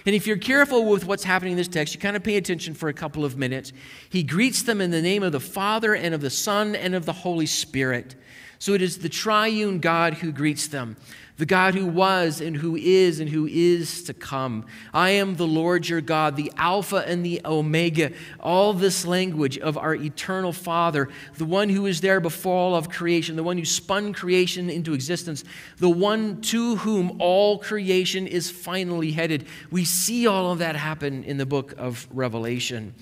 And 0.05 0.13
if 0.13 0.27
you're 0.27 0.37
careful 0.37 0.85
with 0.85 1.05
what's 1.05 1.23
happening 1.23 1.53
in 1.53 1.57
this 1.57 1.67
text, 1.67 1.93
you 1.95 1.99
kind 1.99 2.15
of 2.15 2.23
pay 2.23 2.37
attention 2.37 2.75
for 2.75 2.89
a 2.89 2.93
couple 2.93 3.25
of 3.25 3.37
minutes. 3.37 3.73
He 4.09 4.21
greets 4.21 4.61
them 4.61 4.79
in 4.79 4.91
the 4.91 5.01
name 5.01 5.23
of 5.23 5.31
the 5.31 5.39
Father 5.39 5.95
and 5.95 6.13
of 6.13 6.21
the 6.21 6.29
Son 6.29 6.75
and 6.75 6.93
of 6.93 7.05
the 7.05 7.13
Holy 7.13 7.47
Spirit. 7.47 8.15
So 8.59 8.73
it 8.73 8.81
is 8.81 8.99
the 8.99 9.09
triune 9.09 9.79
God 9.79 10.15
who 10.15 10.31
greets 10.31 10.67
them 10.67 10.97
the 11.37 11.45
God 11.45 11.73
who 11.75 11.85
was 11.85 12.39
and 12.39 12.55
who 12.55 12.75
is 12.75 13.19
and 13.19 13.29
who 13.29 13.45
is 13.45 14.03
to 14.03 14.13
come. 14.13 14.65
I 14.93 15.11
am 15.11 15.35
the 15.35 15.47
Lord 15.47 15.87
your 15.87 15.99
God, 15.99 16.37
the 16.37 16.51
Alpha 16.55 17.03
and 17.05 17.25
the 17.25 17.41
Omega. 17.43 18.13
All 18.39 18.73
this 18.73 19.05
language 19.05 19.57
of 19.57 19.77
our 19.77 19.93
eternal 19.93 20.53
Father, 20.53 21.09
the 21.37 21.45
one 21.45 21.67
who 21.67 21.87
is 21.87 21.99
there 21.99 22.21
before 22.21 22.55
all 22.55 22.75
of 22.75 22.89
creation, 22.89 23.35
the 23.35 23.43
one 23.43 23.57
who 23.57 23.65
spun 23.65 24.13
creation 24.13 24.69
into 24.69 24.93
existence, 24.93 25.43
the 25.77 25.89
one 25.89 26.39
to 26.41 26.77
whom 26.77 27.17
all 27.19 27.59
creation 27.59 28.27
is 28.27 28.49
finally 28.49 29.11
headed. 29.11 29.45
We 29.71 29.83
see 29.83 30.27
all 30.27 30.53
of 30.53 30.59
that 30.59 30.77
happen 30.77 31.25
in 31.25 31.37
the 31.37 31.45
book 31.45 31.73
of 31.77 32.07
Revelation. 32.11 32.93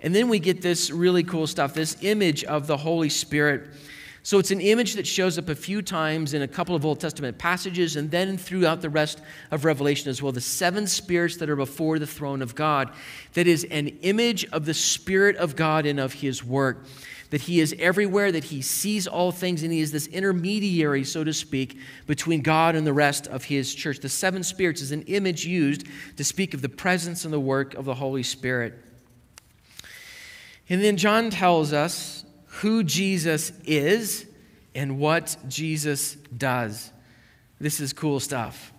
And 0.00 0.14
then 0.14 0.28
we 0.28 0.40
get 0.40 0.62
this 0.62 0.90
really 0.90 1.22
cool 1.22 1.46
stuff 1.46 1.74
this 1.74 1.96
image 2.02 2.42
of 2.44 2.66
the 2.66 2.76
Holy 2.76 3.08
Spirit. 3.08 3.68
So 4.28 4.38
it's 4.38 4.50
an 4.50 4.60
image 4.60 4.92
that 4.92 5.06
shows 5.06 5.38
up 5.38 5.48
a 5.48 5.54
few 5.54 5.80
times 5.80 6.34
in 6.34 6.42
a 6.42 6.46
couple 6.46 6.74
of 6.74 6.84
Old 6.84 7.00
Testament 7.00 7.38
passages 7.38 7.96
and 7.96 8.10
then 8.10 8.36
throughout 8.36 8.82
the 8.82 8.90
rest 8.90 9.22
of 9.50 9.64
Revelation 9.64 10.10
as 10.10 10.22
well. 10.22 10.32
The 10.32 10.40
seven 10.42 10.86
spirits 10.86 11.38
that 11.38 11.48
are 11.48 11.56
before 11.56 11.98
the 11.98 12.06
throne 12.06 12.42
of 12.42 12.54
God. 12.54 12.92
That 13.32 13.46
is 13.46 13.64
an 13.70 13.86
image 14.02 14.44
of 14.52 14.66
the 14.66 14.74
Spirit 14.74 15.36
of 15.36 15.56
God 15.56 15.86
and 15.86 15.98
of 15.98 16.12
His 16.12 16.44
work. 16.44 16.84
That 17.30 17.40
He 17.40 17.58
is 17.58 17.74
everywhere, 17.78 18.30
that 18.30 18.44
He 18.44 18.60
sees 18.60 19.06
all 19.06 19.32
things, 19.32 19.62
and 19.62 19.72
He 19.72 19.80
is 19.80 19.92
this 19.92 20.08
intermediary, 20.08 21.04
so 21.04 21.24
to 21.24 21.32
speak, 21.32 21.78
between 22.06 22.42
God 22.42 22.76
and 22.76 22.86
the 22.86 22.92
rest 22.92 23.28
of 23.28 23.44
His 23.44 23.74
church. 23.74 24.00
The 24.00 24.10
seven 24.10 24.42
spirits 24.42 24.82
is 24.82 24.92
an 24.92 25.04
image 25.04 25.46
used 25.46 25.86
to 26.18 26.22
speak 26.22 26.52
of 26.52 26.60
the 26.60 26.68
presence 26.68 27.24
and 27.24 27.32
the 27.32 27.40
work 27.40 27.72
of 27.72 27.86
the 27.86 27.94
Holy 27.94 28.24
Spirit. 28.24 28.78
And 30.68 30.84
then 30.84 30.98
John 30.98 31.30
tells 31.30 31.72
us 31.72 32.26
who 32.48 32.82
Jesus 32.82 33.52
is 33.64 34.26
and 34.74 34.98
what 34.98 35.36
Jesus 35.48 36.14
does. 36.36 36.92
This 37.60 37.80
is 37.80 37.92
cool 37.92 38.20
stuff. 38.20 38.72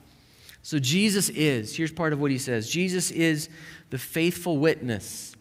So, 0.61 0.79
Jesus 0.79 1.29
is, 1.29 1.75
here's 1.75 1.91
part 1.91 2.13
of 2.13 2.19
what 2.19 2.31
he 2.31 2.37
says 2.37 2.69
Jesus 2.69 3.11
is 3.11 3.49
the 3.89 3.97
faithful 3.97 4.57
witness. 4.57 5.35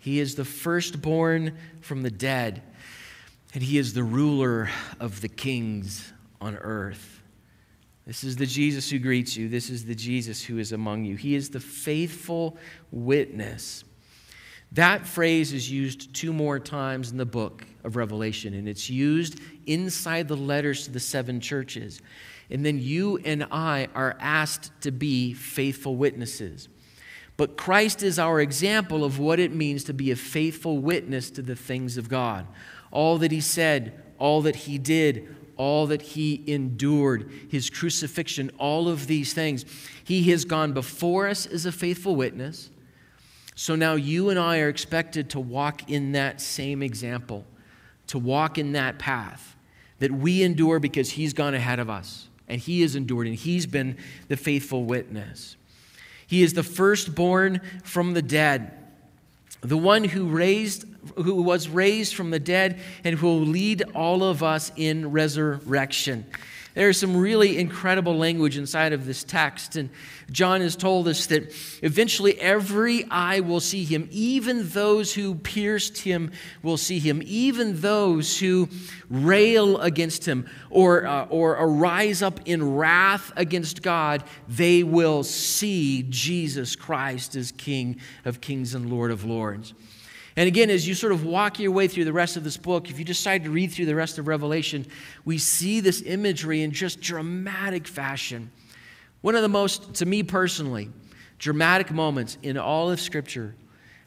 He 0.00 0.20
is 0.20 0.36
the 0.36 0.44
firstborn 0.44 1.56
from 1.80 2.02
the 2.02 2.10
dead, 2.10 2.62
and 3.54 3.62
he 3.62 3.76
is 3.78 3.92
the 3.92 4.04
ruler 4.04 4.70
of 5.00 5.20
the 5.20 5.28
kings 5.28 6.12
on 6.40 6.56
earth. 6.56 7.20
This 8.06 8.22
is 8.22 8.36
the 8.36 8.46
Jesus 8.46 8.88
who 8.88 9.00
greets 9.00 9.36
you. 9.36 9.48
This 9.48 9.68
is 9.68 9.84
the 9.84 9.94
Jesus 9.94 10.42
who 10.42 10.58
is 10.58 10.70
among 10.70 11.04
you. 11.04 11.16
He 11.16 11.34
is 11.34 11.50
the 11.50 11.60
faithful 11.60 12.56
witness. 12.92 13.82
That 14.76 15.06
phrase 15.06 15.54
is 15.54 15.70
used 15.70 16.14
two 16.14 16.34
more 16.34 16.58
times 16.58 17.10
in 17.10 17.16
the 17.16 17.24
book 17.24 17.64
of 17.82 17.96
Revelation, 17.96 18.52
and 18.52 18.68
it's 18.68 18.90
used 18.90 19.40
inside 19.64 20.28
the 20.28 20.36
letters 20.36 20.84
to 20.84 20.90
the 20.90 21.00
seven 21.00 21.40
churches. 21.40 22.02
And 22.50 22.64
then 22.64 22.78
you 22.78 23.16
and 23.24 23.46
I 23.50 23.88
are 23.94 24.18
asked 24.20 24.70
to 24.82 24.90
be 24.90 25.32
faithful 25.32 25.96
witnesses. 25.96 26.68
But 27.38 27.56
Christ 27.56 28.02
is 28.02 28.18
our 28.18 28.38
example 28.38 29.02
of 29.02 29.18
what 29.18 29.40
it 29.40 29.50
means 29.54 29.82
to 29.84 29.94
be 29.94 30.10
a 30.10 30.16
faithful 30.16 30.76
witness 30.76 31.30
to 31.30 31.42
the 31.42 31.56
things 31.56 31.96
of 31.96 32.10
God. 32.10 32.46
All 32.90 33.16
that 33.18 33.32
he 33.32 33.40
said, 33.40 34.02
all 34.18 34.42
that 34.42 34.56
he 34.56 34.76
did, 34.76 35.34
all 35.56 35.86
that 35.86 36.02
he 36.02 36.44
endured, 36.46 37.30
his 37.48 37.70
crucifixion, 37.70 38.50
all 38.58 38.90
of 38.90 39.06
these 39.06 39.32
things. 39.32 39.64
He 40.04 40.30
has 40.32 40.44
gone 40.44 40.74
before 40.74 41.28
us 41.28 41.46
as 41.46 41.64
a 41.64 41.72
faithful 41.72 42.14
witness. 42.14 42.68
So 43.56 43.74
now 43.74 43.94
you 43.94 44.28
and 44.28 44.38
I 44.38 44.60
are 44.60 44.68
expected 44.68 45.30
to 45.30 45.40
walk 45.40 45.90
in 45.90 46.12
that 46.12 46.42
same 46.42 46.82
example, 46.82 47.46
to 48.08 48.18
walk 48.18 48.58
in 48.58 48.72
that 48.72 48.98
path 48.98 49.56
that 49.98 50.12
we 50.12 50.42
endure 50.42 50.78
because 50.78 51.10
He's 51.10 51.32
gone 51.32 51.54
ahead 51.54 51.78
of 51.78 51.88
us 51.88 52.28
and 52.48 52.60
He 52.60 52.82
has 52.82 52.94
endured 52.94 53.26
and 53.26 53.34
He's 53.34 53.66
been 53.66 53.96
the 54.28 54.36
faithful 54.36 54.84
witness. 54.84 55.56
He 56.26 56.42
is 56.42 56.52
the 56.52 56.62
firstborn 56.62 57.62
from 57.82 58.12
the 58.12 58.20
dead, 58.20 58.76
the 59.62 59.78
one 59.78 60.04
who 60.04 60.28
raised 60.28 60.84
who 61.14 61.40
was 61.42 61.68
raised 61.68 62.14
from 62.14 62.30
the 62.30 62.38
dead 62.38 62.80
and 63.04 63.16
who 63.16 63.26
will 63.26 63.40
lead 63.40 63.82
all 63.94 64.24
of 64.24 64.42
us 64.42 64.70
in 64.76 65.12
resurrection. 65.12 66.26
There's 66.76 67.00
some 67.00 67.16
really 67.16 67.56
incredible 67.56 68.18
language 68.18 68.58
inside 68.58 68.92
of 68.92 69.06
this 69.06 69.24
text. 69.24 69.76
And 69.76 69.88
John 70.30 70.60
has 70.60 70.76
told 70.76 71.08
us 71.08 71.24
that 71.28 71.50
eventually 71.82 72.38
every 72.38 73.04
eye 73.10 73.40
will 73.40 73.60
see 73.60 73.82
him. 73.82 74.06
Even 74.12 74.68
those 74.68 75.14
who 75.14 75.36
pierced 75.36 75.96
him 75.96 76.32
will 76.62 76.76
see 76.76 76.98
him. 76.98 77.22
Even 77.24 77.80
those 77.80 78.38
who 78.38 78.68
rail 79.08 79.78
against 79.78 80.28
him 80.28 80.46
or, 80.68 81.06
uh, 81.06 81.24
or 81.30 81.66
rise 81.66 82.20
up 82.20 82.40
in 82.44 82.76
wrath 82.76 83.32
against 83.36 83.80
God, 83.80 84.22
they 84.46 84.82
will 84.82 85.24
see 85.24 86.04
Jesus 86.10 86.76
Christ 86.76 87.36
as 87.36 87.52
King 87.52 87.98
of 88.26 88.42
kings 88.42 88.74
and 88.74 88.90
Lord 88.90 89.10
of 89.10 89.24
lords. 89.24 89.72
And 90.36 90.46
again, 90.46 90.68
as 90.68 90.86
you 90.86 90.94
sort 90.94 91.12
of 91.12 91.24
walk 91.24 91.58
your 91.58 91.72
way 91.72 91.88
through 91.88 92.04
the 92.04 92.12
rest 92.12 92.36
of 92.36 92.44
this 92.44 92.58
book, 92.58 92.90
if 92.90 92.98
you 92.98 93.04
decide 93.04 93.44
to 93.44 93.50
read 93.50 93.72
through 93.72 93.86
the 93.86 93.94
rest 93.94 94.18
of 94.18 94.28
Revelation, 94.28 94.86
we 95.24 95.38
see 95.38 95.80
this 95.80 96.02
imagery 96.02 96.62
in 96.62 96.72
just 96.72 97.00
dramatic 97.00 97.86
fashion. 97.86 98.50
One 99.22 99.34
of 99.34 99.40
the 99.40 99.48
most, 99.48 99.94
to 99.94 100.06
me 100.06 100.22
personally, 100.22 100.90
dramatic 101.38 101.90
moments 101.90 102.36
in 102.42 102.58
all 102.58 102.90
of 102.90 103.00
Scripture 103.00 103.54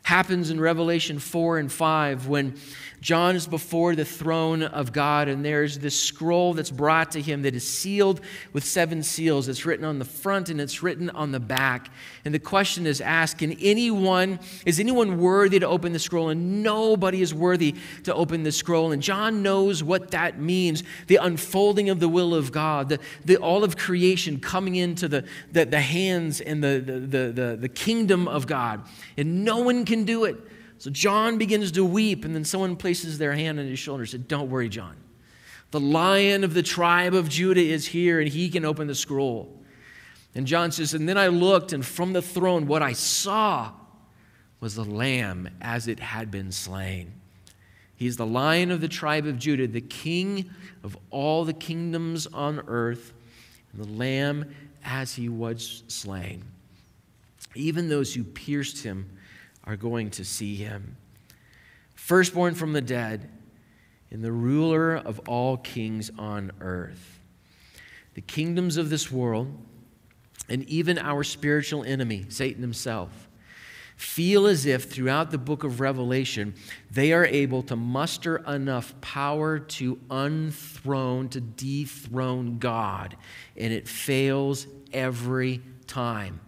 happens 0.03 0.49
in 0.49 0.59
Revelation 0.59 1.19
4 1.19 1.57
and 1.57 1.71
5 1.71 2.27
when 2.27 2.55
John 3.01 3.35
is 3.35 3.47
before 3.47 3.95
the 3.95 4.03
throne 4.03 4.61
of 4.61 4.91
God, 4.91 5.29
and 5.29 5.43
there's 5.43 5.79
this 5.79 5.97
scroll 5.97 6.53
that's 6.53 6.69
brought 6.69 7.11
to 7.11 7.21
him 7.21 7.43
that 7.43 7.55
is 7.55 7.67
sealed 7.67 8.19
with 8.51 8.65
seven 8.65 9.03
seals. 9.03 9.47
It's 9.47 9.65
written 9.65 9.85
on 9.85 9.99
the 9.99 10.05
front 10.05 10.49
and 10.49 10.59
it's 10.59 10.83
written 10.83 11.09
on 11.11 11.31
the 11.31 11.39
back. 11.39 11.91
And 12.25 12.33
the 12.33 12.39
question 12.39 12.85
is 12.85 12.99
asked 12.99 13.37
Can 13.37 13.53
anyone, 13.53 14.39
is 14.65 14.79
anyone 14.79 15.17
worthy 15.17 15.59
to 15.59 15.67
open 15.67 15.93
the 15.93 15.99
scroll? 15.99 16.29
And 16.29 16.61
nobody 16.61 17.21
is 17.21 17.33
worthy 17.33 17.75
to 18.03 18.13
open 18.13 18.43
the 18.43 18.51
scroll. 18.51 18.91
And 18.91 19.01
John 19.01 19.41
knows 19.41 19.81
what 19.81 20.11
that 20.11 20.39
means 20.39 20.83
the 21.07 21.17
unfolding 21.17 21.89
of 21.89 22.01
the 22.01 22.09
will 22.09 22.35
of 22.35 22.51
God, 22.51 22.89
the, 22.89 22.99
the, 23.23 23.37
all 23.37 23.63
of 23.63 23.77
creation 23.77 24.39
coming 24.39 24.75
into 24.75 25.07
the, 25.07 25.23
the, 25.53 25.65
the 25.65 25.81
hands 25.81 26.41
and 26.41 26.61
the, 26.61 26.83
the, 26.85 26.99
the, 26.99 27.31
the, 27.31 27.57
the 27.61 27.69
kingdom 27.69 28.27
of 28.27 28.45
God. 28.45 28.83
And 29.15 29.45
no 29.45 29.59
one 29.59 29.85
can 29.85 30.03
do 30.03 30.25
it 30.25 30.37
so 30.79 30.89
John 30.89 31.37
begins 31.37 31.73
to 31.73 31.83
weep, 31.83 32.23
and 32.23 32.33
then 32.33 32.45
someone 32.45 32.77
places 32.77 33.17
their 33.17 33.33
hand 33.33 33.59
on 33.59 33.67
his 33.67 33.77
shoulder 33.77 34.03
and 34.03 34.09
said, 34.09 34.27
Don't 34.29 34.49
worry, 34.49 34.69
John. 34.69 34.95
The 35.71 35.79
lion 35.79 36.45
of 36.45 36.53
the 36.53 36.63
tribe 36.63 37.13
of 37.13 37.27
Judah 37.27 37.61
is 37.61 37.85
here, 37.85 38.21
and 38.21 38.29
he 38.29 38.49
can 38.49 38.63
open 38.63 38.87
the 38.87 38.95
scroll. 38.95 39.61
And 40.33 40.47
John 40.47 40.71
says, 40.71 40.93
And 40.93 41.07
then 41.07 41.17
I 41.17 41.27
looked, 41.27 41.73
and 41.73 41.85
from 41.85 42.13
the 42.13 42.21
throne, 42.21 42.65
what 42.65 42.81
I 42.81 42.93
saw 42.93 43.73
was 44.61 44.75
the 44.75 44.85
lamb 44.85 45.49
as 45.59 45.89
it 45.89 45.99
had 45.99 46.31
been 46.31 46.51
slain. 46.51 47.11
He's 47.97 48.15
the 48.15 48.25
lion 48.25 48.71
of 48.71 48.79
the 48.79 48.87
tribe 48.87 49.25
of 49.25 49.37
Judah, 49.37 49.67
the 49.67 49.81
king 49.81 50.49
of 50.81 50.97
all 51.09 51.43
the 51.43 51.53
kingdoms 51.53 52.25
on 52.25 52.61
earth, 52.67 53.13
and 53.73 53.83
the 53.83 53.91
lamb 53.91 54.55
as 54.85 55.13
he 55.13 55.27
was 55.27 55.83
slain. 55.89 56.45
Even 57.53 57.89
those 57.89 58.13
who 58.13 58.23
pierced 58.23 58.81
him 58.81 59.09
are 59.63 59.75
going 59.75 60.09
to 60.11 60.25
see 60.25 60.55
him. 60.55 60.97
Firstborn 61.95 62.55
from 62.55 62.73
the 62.73 62.81
dead, 62.81 63.29
and 64.11 64.23
the 64.23 64.31
ruler 64.31 64.95
of 64.95 65.19
all 65.27 65.57
kings 65.57 66.09
on 66.17 66.51
earth. 66.61 67.19
The 68.15 68.21
kingdoms 68.21 68.77
of 68.77 68.89
this 68.89 69.11
world, 69.11 69.53
and 70.47 70.63
even 70.63 70.97
our 70.97 71.23
spiritual 71.23 71.83
enemy, 71.83 72.25
Satan 72.29 72.61
himself, 72.61 73.29
feel 73.95 74.47
as 74.47 74.65
if 74.65 74.85
throughout 74.85 75.29
the 75.29 75.37
book 75.37 75.63
of 75.63 75.79
Revelation 75.79 76.53
they 76.89 77.11
are 77.11 77.25
able 77.25 77.61
to 77.63 77.75
muster 77.75 78.37
enough 78.47 78.99
power 79.01 79.59
to 79.59 79.99
unthrone, 80.09 81.29
to 81.29 81.41
dethrone 81.41 82.57
God, 82.59 83.17
and 83.57 83.73
it 83.73 83.87
fails 83.87 84.67
every 84.93 85.61
time. 85.85 86.39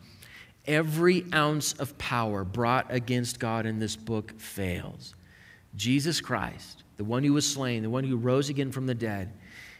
Every 0.67 1.25
ounce 1.33 1.73
of 1.73 1.97
power 1.97 2.43
brought 2.43 2.93
against 2.93 3.39
God 3.39 3.65
in 3.65 3.79
this 3.79 3.95
book 3.95 4.39
fails. 4.39 5.15
Jesus 5.75 6.21
Christ, 6.21 6.83
the 6.97 7.03
one 7.03 7.23
who 7.23 7.33
was 7.33 7.49
slain, 7.49 7.81
the 7.83 7.89
one 7.89 8.03
who 8.03 8.17
rose 8.17 8.49
again 8.49 8.71
from 8.71 8.85
the 8.85 8.95
dead, 8.95 9.33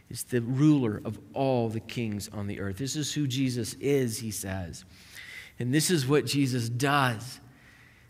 is 0.10 0.23
the 0.23 0.41
ruler 0.41 1.01
of 1.05 1.19
all 1.34 1.69
the 1.69 1.79
kings 1.79 2.29
on 2.34 2.47
the 2.47 2.60
earth. 2.60 2.77
This 2.77 2.95
is 2.95 3.13
who 3.13 3.27
Jesus 3.27 3.75
is, 3.75 4.19
he 4.19 4.32
says. 4.32 4.84
And 5.60 5.73
this 5.73 5.91
is 5.91 6.08
what 6.08 6.25
Jesus 6.25 6.67
does. 6.67 7.39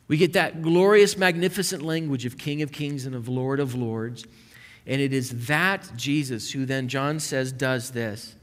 We 0.08 0.18
get 0.18 0.34
that 0.34 0.62
glorious, 0.62 1.18
magnificent 1.18 1.84
language 1.84 2.26
of 2.26 2.38
King 2.38 2.62
of 2.62 2.72
Kings 2.72 3.06
and 3.06 3.16
of 3.16 3.28
Lord 3.28 3.60
of 3.60 3.76
Lords. 3.76 4.26
And 4.88 5.00
it 5.00 5.14
is 5.14 5.48
that 5.48 5.92
Jesus 5.96 6.52
who 6.52 6.66
then, 6.66 6.88
John 6.88 7.20
says, 7.20 7.52
does 7.52 7.92
this. 7.92 8.36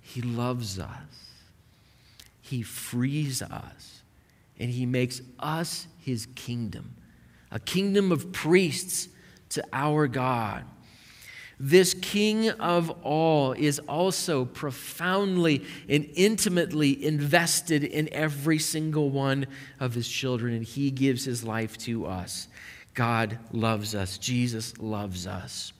He 0.00 0.20
loves 0.20 0.78
us. 0.78 1.23
He 2.44 2.60
frees 2.60 3.40
us 3.40 4.02
and 4.58 4.70
He 4.70 4.84
makes 4.84 5.22
us 5.40 5.86
His 5.98 6.26
kingdom, 6.34 6.94
a 7.50 7.58
kingdom 7.58 8.12
of 8.12 8.32
priests 8.32 9.08
to 9.50 9.64
our 9.72 10.06
God. 10.06 10.64
This 11.58 11.94
King 11.94 12.50
of 12.50 12.90
all 13.02 13.52
is 13.52 13.78
also 13.78 14.44
profoundly 14.44 15.64
and 15.88 16.06
intimately 16.14 17.02
invested 17.02 17.82
in 17.82 18.12
every 18.12 18.58
single 18.58 19.08
one 19.08 19.46
of 19.80 19.94
his 19.94 20.06
children, 20.06 20.52
and 20.52 20.64
he 20.64 20.90
gives 20.90 21.24
his 21.24 21.44
life 21.44 21.78
to 21.78 22.06
us. 22.06 22.48
God 22.92 23.38
loves 23.52 23.94
us. 23.94 24.18
Jesus 24.18 24.76
loves 24.78 25.26
us. 25.26 25.72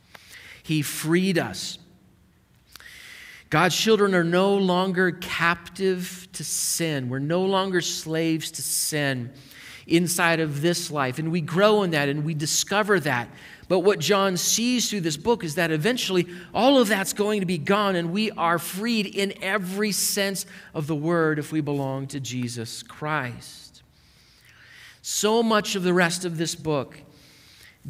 He 0.63 0.81
freed 0.81 1.37
us 1.37 1.79
God's 3.51 3.77
children 3.77 4.15
are 4.15 4.25
no 4.25 4.57
longer 4.57 5.13
captive 5.13 6.29
to 6.33 6.45
sin. 6.45 7.09
We're 7.09 7.19
no 7.21 7.43
longer 7.43 7.81
slaves 7.81 8.51
to 8.53 8.63
sin 8.63 9.33
inside 9.87 10.41
of 10.41 10.61
this 10.61 10.91
life. 10.91 11.19
And 11.19 11.31
we 11.31 11.41
grow 11.41 11.83
in 11.83 11.91
that 11.91 12.09
and 12.09 12.25
we 12.25 12.35
discover 12.35 12.99
that. 13.01 13.29
But 13.69 13.81
what 13.81 13.99
John 13.99 14.37
sees 14.37 14.91
through 14.91 15.03
this 15.03 15.17
book 15.17 15.45
is 15.45 15.55
that 15.55 15.71
eventually 15.71 16.27
all 16.53 16.79
of 16.79 16.89
that's 16.89 17.13
going 17.13 17.41
to 17.41 17.47
be 17.47 17.59
gone 17.59 17.97
and 17.97 18.13
we 18.13 18.31
are 18.33 18.59
freed 18.59 19.07
in 19.07 19.35
every 19.43 19.93
sense 19.93 20.47
of 20.75 20.87
the 20.87 20.95
word 20.95 21.39
if 21.39 21.53
we 21.53 21.61
belong 21.61 22.07
to 22.09 22.21
Jesus 22.21 22.83
Christ. 22.83 23.83
So 25.01 25.43
much 25.43 25.77
of 25.77 25.83
the 25.83 25.95
rest 25.95 26.25
of 26.25 26.39
this 26.39 26.55
book 26.55 26.99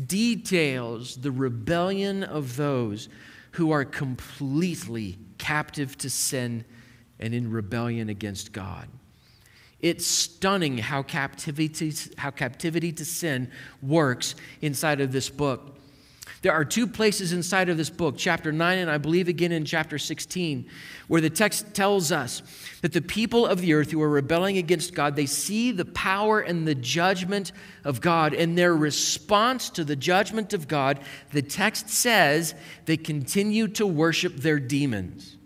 details 0.06 1.16
the 1.16 1.30
rebellion 1.30 2.24
of 2.24 2.56
those 2.56 3.08
who 3.52 3.70
are 3.70 3.84
completely 3.84 5.16
captive 5.38 5.96
to 5.98 6.10
sin 6.10 6.64
and 7.18 7.34
in 7.34 7.50
rebellion 7.50 8.08
against 8.08 8.52
God. 8.52 8.88
It's 9.80 10.06
stunning 10.06 10.78
how 10.78 11.02
captivity, 11.02 11.92
how 12.16 12.30
captivity 12.30 12.92
to 12.92 13.04
sin 13.04 13.50
works 13.82 14.34
inside 14.62 15.00
of 15.00 15.12
this 15.12 15.28
book. 15.28 15.73
There 16.42 16.52
are 16.52 16.64
two 16.64 16.86
places 16.86 17.32
inside 17.32 17.68
of 17.68 17.76
this 17.76 17.90
book, 17.90 18.16
chapter 18.18 18.52
9 18.52 18.78
and 18.78 18.90
I 18.90 18.98
believe 18.98 19.28
again 19.28 19.52
in 19.52 19.64
chapter 19.64 19.98
16, 19.98 20.66
where 21.08 21.20
the 21.20 21.30
text 21.30 21.74
tells 21.74 22.12
us 22.12 22.42
that 22.82 22.92
the 22.92 23.00
people 23.00 23.46
of 23.46 23.60
the 23.60 23.72
earth 23.74 23.90
who 23.90 24.02
are 24.02 24.08
rebelling 24.08 24.58
against 24.58 24.94
God, 24.94 25.16
they 25.16 25.26
see 25.26 25.70
the 25.70 25.84
power 25.84 26.40
and 26.40 26.68
the 26.68 26.74
judgment 26.74 27.52
of 27.82 28.00
God, 28.00 28.34
and 28.34 28.58
their 28.58 28.76
response 28.76 29.70
to 29.70 29.84
the 29.84 29.96
judgment 29.96 30.52
of 30.52 30.68
God, 30.68 31.00
the 31.32 31.42
text 31.42 31.88
says 31.88 32.54
they 32.84 32.96
continue 32.96 33.68
to 33.68 33.86
worship 33.86 34.36
their 34.36 34.58
demons. 34.58 35.36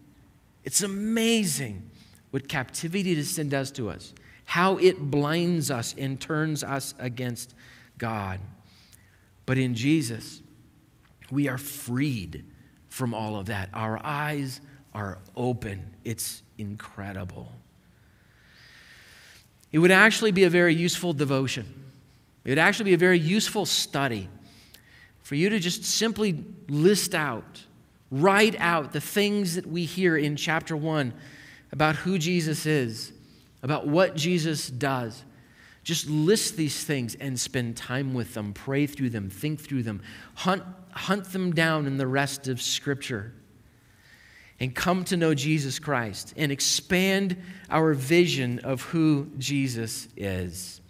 It's 0.65 0.83
amazing 0.83 1.91
what 2.31 2.49
captivity 2.49 3.15
to 3.15 3.25
sin 3.25 3.49
does 3.49 3.71
to 3.73 3.89
us, 3.89 4.13
how 4.45 4.77
it 4.79 4.99
blinds 4.99 5.71
us 5.71 5.95
and 5.97 6.21
turns 6.21 6.63
us 6.63 6.95
against 6.99 7.55
God. 7.99 8.41
But 9.47 9.59
in 9.59 9.75
Jesus, 9.75 10.43
we 11.31 11.49
are 11.49 11.59
freed 11.59 12.45
from 12.89 13.15
all 13.15 13.37
of 13.37 13.47
that. 13.47 13.71
Our 13.75 14.01
eyes 14.05 14.61
are 14.95 15.19
open. 15.37 15.95
It's 16.05 16.43
incredible. 16.57 17.53
It 19.71 19.79
would 19.79 19.91
actually 19.91 20.33
be 20.33 20.45
a 20.45 20.51
very 20.51 20.75
useful 20.75 21.13
devotion. 21.13 21.67
It 22.45 22.51
would 22.51 22.59
actually 22.59 22.87
be 22.87 22.95
a 22.95 22.99
very 22.99 23.19
useful 23.19 23.67
study 23.67 24.29
for 25.23 25.35
you 25.35 25.51
to 25.51 25.59
just 25.59 25.85
simply 25.85 26.43
list 26.69 27.15
out, 27.15 27.65
write 28.11 28.57
out 28.59 28.93
the 28.93 29.01
things 29.01 29.57
that 29.57 29.67
we 29.67 29.85
hear 29.85 30.17
in 30.17 30.37
chapter 30.37 30.75
1 30.75 31.13
about 31.71 31.97
who 31.97 32.19
Jesus 32.19 32.65
is, 32.65 33.13
about 33.63 33.87
what 33.87 34.17
Jesus 34.17 34.69
does. 34.69 35.23
Just 35.85 36.09
list 36.09 36.57
these 36.57 36.83
things 36.85 37.15
and 37.15 37.39
spend 37.39 37.77
time 37.77 38.15
with 38.15 38.33
them, 38.33 38.55
pray 38.55 38.87
through 38.87 39.11
them, 39.11 39.29
think 39.29 39.61
through 39.61 39.83
them, 39.83 40.01
hunt 40.35 40.63
hunt 40.99 41.33
them 41.33 41.53
down 41.53 41.87
in 41.87 41.97
the 41.97 42.07
rest 42.07 42.49
of 42.49 42.61
Scripture 42.61 43.33
and 44.61 44.75
come 44.75 45.05
to 45.05 45.17
know 45.17 45.35
Jesus 45.35 45.79
Christ 45.79 46.35
and 46.37 46.51
expand 46.51 47.37
our 47.71 47.95
vision 47.95 48.59
of 48.61 48.83
who 48.83 49.31
Jesus 49.39 50.09
is. 50.17 50.81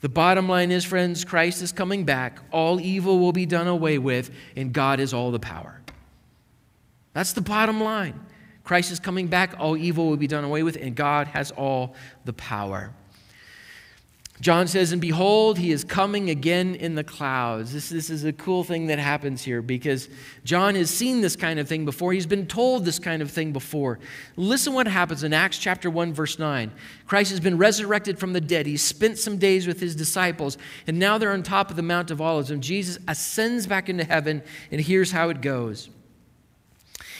The 0.00 0.08
bottom 0.08 0.48
line 0.48 0.70
is, 0.70 0.84
friends, 0.84 1.24
Christ 1.24 1.62
is 1.62 1.72
coming 1.72 2.04
back. 2.04 2.38
All 2.50 2.80
evil 2.80 3.18
will 3.18 3.32
be 3.32 3.46
done 3.46 3.66
away 3.66 3.98
with, 3.98 4.30
and 4.56 4.72
God 4.72 5.00
is 5.00 5.14
all 5.14 5.30
the 5.30 5.38
power. 5.38 5.80
That's 7.12 7.32
the 7.32 7.40
bottom 7.40 7.82
line. 7.82 8.20
Christ 8.64 8.90
is 8.90 8.98
coming 8.98 9.28
back, 9.28 9.54
all 9.58 9.76
evil 9.76 10.08
will 10.08 10.16
be 10.16 10.26
done 10.26 10.44
away 10.44 10.62
with, 10.62 10.76
and 10.76 10.94
God 10.94 11.26
has 11.28 11.50
all 11.50 11.94
the 12.24 12.32
power. 12.32 12.92
John 14.44 14.66
says, 14.68 14.92
And 14.92 15.00
behold, 15.00 15.56
he 15.56 15.72
is 15.72 15.84
coming 15.84 16.28
again 16.28 16.74
in 16.74 16.96
the 16.96 17.02
clouds. 17.02 17.72
This, 17.72 17.88
this 17.88 18.10
is 18.10 18.24
a 18.24 18.32
cool 18.34 18.62
thing 18.62 18.88
that 18.88 18.98
happens 18.98 19.42
here 19.42 19.62
because 19.62 20.10
John 20.44 20.74
has 20.74 20.90
seen 20.90 21.22
this 21.22 21.34
kind 21.34 21.58
of 21.58 21.66
thing 21.66 21.86
before. 21.86 22.12
He's 22.12 22.26
been 22.26 22.46
told 22.46 22.84
this 22.84 22.98
kind 22.98 23.22
of 23.22 23.30
thing 23.30 23.54
before. 23.54 24.00
Listen 24.36 24.74
what 24.74 24.86
happens 24.86 25.24
in 25.24 25.32
Acts 25.32 25.56
chapter 25.56 25.88
1, 25.88 26.12
verse 26.12 26.38
9. 26.38 26.70
Christ 27.06 27.30
has 27.30 27.40
been 27.40 27.56
resurrected 27.56 28.18
from 28.18 28.34
the 28.34 28.40
dead. 28.42 28.66
He's 28.66 28.82
spent 28.82 29.16
some 29.16 29.38
days 29.38 29.66
with 29.66 29.80
his 29.80 29.96
disciples, 29.96 30.58
and 30.86 30.98
now 30.98 31.16
they're 31.16 31.32
on 31.32 31.42
top 31.42 31.70
of 31.70 31.76
the 31.76 31.82
Mount 31.82 32.10
of 32.10 32.20
Olives. 32.20 32.50
And 32.50 32.62
Jesus 32.62 32.98
ascends 33.08 33.66
back 33.66 33.88
into 33.88 34.04
heaven, 34.04 34.42
and 34.70 34.78
here's 34.78 35.10
how 35.10 35.30
it 35.30 35.40
goes. 35.40 35.88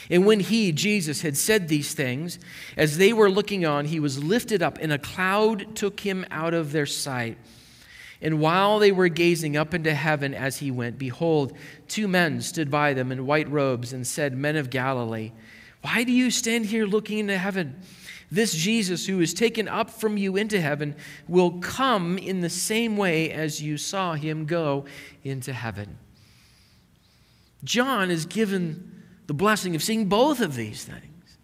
And 0.09 0.25
when 0.25 0.39
he, 0.39 0.71
Jesus, 0.71 1.21
had 1.21 1.37
said 1.37 1.67
these 1.67 1.93
things, 1.93 2.39
as 2.77 2.97
they 2.97 3.13
were 3.13 3.29
looking 3.29 3.65
on, 3.65 3.85
he 3.85 3.99
was 3.99 4.23
lifted 4.23 4.61
up, 4.61 4.77
and 4.79 4.91
a 4.91 4.99
cloud 4.99 5.75
took 5.75 5.99
him 5.99 6.25
out 6.29 6.53
of 6.53 6.71
their 6.71 6.85
sight. 6.85 7.37
And 8.21 8.39
while 8.39 8.79
they 8.79 8.91
were 8.91 9.09
gazing 9.09 9.57
up 9.57 9.73
into 9.73 9.93
heaven 9.93 10.33
as 10.33 10.57
he 10.57 10.71
went, 10.71 10.97
behold, 10.97 11.53
two 11.87 12.07
men 12.07 12.41
stood 12.41 12.71
by 12.71 12.93
them 12.93 13.11
in 13.11 13.25
white 13.25 13.49
robes 13.49 13.93
and 13.93 14.05
said, 14.05 14.35
Men 14.35 14.55
of 14.55 14.69
Galilee, 14.69 15.31
why 15.81 16.03
do 16.03 16.11
you 16.11 16.31
stand 16.31 16.65
here 16.67 16.85
looking 16.85 17.19
into 17.19 17.37
heaven? 17.37 17.79
This 18.31 18.55
Jesus 18.55 19.05
who 19.05 19.21
is 19.21 19.33
taken 19.33 19.67
up 19.67 19.89
from 19.89 20.17
you 20.17 20.35
into 20.35 20.59
heaven 20.59 20.95
will 21.27 21.59
come 21.59 22.17
in 22.17 22.41
the 22.41 22.49
same 22.49 22.97
way 22.97 23.31
as 23.31 23.61
you 23.61 23.77
saw 23.77 24.13
him 24.13 24.45
go 24.45 24.85
into 25.23 25.53
heaven. 25.53 25.97
John 27.63 28.09
is 28.09 28.25
given 28.25 28.94
the 29.27 29.33
blessing 29.33 29.75
of 29.75 29.83
seeing 29.83 30.07
both 30.07 30.41
of 30.41 30.55
these 30.55 30.83
things. 30.83 31.37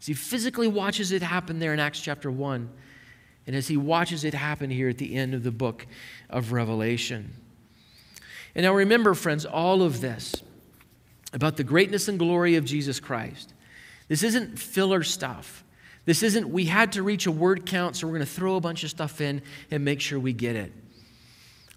As 0.00 0.06
he 0.06 0.14
physically 0.14 0.68
watches 0.68 1.12
it 1.12 1.22
happen 1.22 1.58
there 1.58 1.72
in 1.72 1.80
Acts 1.80 2.00
chapter 2.00 2.30
1, 2.30 2.70
and 3.46 3.56
as 3.56 3.68
he 3.68 3.76
watches 3.76 4.24
it 4.24 4.34
happen 4.34 4.70
here 4.70 4.88
at 4.88 4.98
the 4.98 5.14
end 5.14 5.34
of 5.34 5.42
the 5.42 5.50
book 5.50 5.86
of 6.28 6.52
Revelation. 6.52 7.32
And 8.54 8.64
now 8.64 8.74
remember, 8.74 9.14
friends, 9.14 9.44
all 9.44 9.82
of 9.82 10.00
this 10.00 10.34
about 11.32 11.56
the 11.56 11.64
greatness 11.64 12.08
and 12.08 12.18
glory 12.18 12.56
of 12.56 12.64
Jesus 12.64 12.98
Christ. 12.98 13.54
This 14.08 14.22
isn't 14.22 14.58
filler 14.58 15.02
stuff. 15.02 15.64
This 16.04 16.22
isn't, 16.22 16.48
we 16.50 16.64
had 16.64 16.92
to 16.92 17.02
reach 17.02 17.26
a 17.26 17.30
word 17.30 17.66
count, 17.66 17.96
so 17.96 18.06
we're 18.06 18.14
going 18.14 18.26
to 18.26 18.32
throw 18.32 18.56
a 18.56 18.60
bunch 18.60 18.82
of 18.82 18.90
stuff 18.90 19.20
in 19.20 19.42
and 19.70 19.84
make 19.84 20.00
sure 20.00 20.18
we 20.18 20.32
get 20.32 20.56
it. 20.56 20.72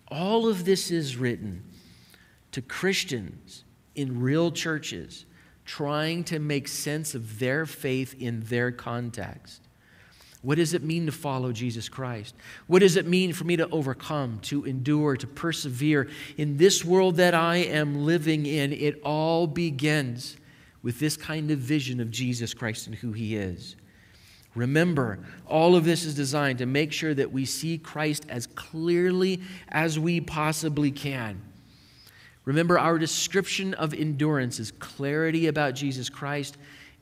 All 0.07 0.47
of 0.47 0.65
this 0.65 0.89
is 0.89 1.17
written 1.17 1.63
to 2.51 2.61
Christians 2.61 3.63
in 3.95 4.19
real 4.19 4.51
churches 4.51 5.25
trying 5.65 6.23
to 6.25 6.39
make 6.39 6.67
sense 6.67 7.15
of 7.15 7.39
their 7.39 7.65
faith 7.65 8.15
in 8.19 8.41
their 8.41 8.71
context. 8.71 9.61
What 10.41 10.55
does 10.55 10.73
it 10.73 10.83
mean 10.83 11.05
to 11.05 11.11
follow 11.13 11.53
Jesus 11.53 11.87
Christ? 11.87 12.35
What 12.67 12.79
does 12.79 12.97
it 12.97 13.07
mean 13.07 13.31
for 13.31 13.45
me 13.45 13.55
to 13.55 13.69
overcome, 13.69 14.39
to 14.43 14.65
endure, 14.65 15.15
to 15.15 15.25
persevere 15.25 16.09
in 16.37 16.57
this 16.57 16.83
world 16.83 17.15
that 17.15 17.33
I 17.33 17.57
am 17.57 18.05
living 18.05 18.45
in? 18.45 18.73
It 18.73 18.99
all 19.05 19.47
begins 19.47 20.35
with 20.81 20.99
this 20.99 21.15
kind 21.15 21.49
of 21.49 21.59
vision 21.59 22.01
of 22.01 22.11
Jesus 22.11 22.53
Christ 22.53 22.87
and 22.87 22.95
who 22.95 23.13
he 23.13 23.37
is. 23.37 23.77
Remember, 24.53 25.19
all 25.47 25.77
of 25.77 25.85
this 25.85 26.03
is 26.03 26.13
designed 26.13 26.59
to 26.59 26.65
make 26.65 26.91
sure 26.91 27.13
that 27.13 27.31
we 27.31 27.45
see 27.45 27.77
Christ 27.77 28.25
as 28.27 28.47
clearly 28.47 29.41
as 29.69 29.97
we 29.97 30.19
possibly 30.19 30.91
can 30.91 31.41
Remember, 32.45 32.77
our 32.77 32.97
description 32.97 33.73
of 33.73 33.93
endurance 33.93 34.59
is 34.59 34.71
clarity 34.71 35.47
about 35.47 35.75
Jesus 35.75 36.09
Christ 36.09 36.57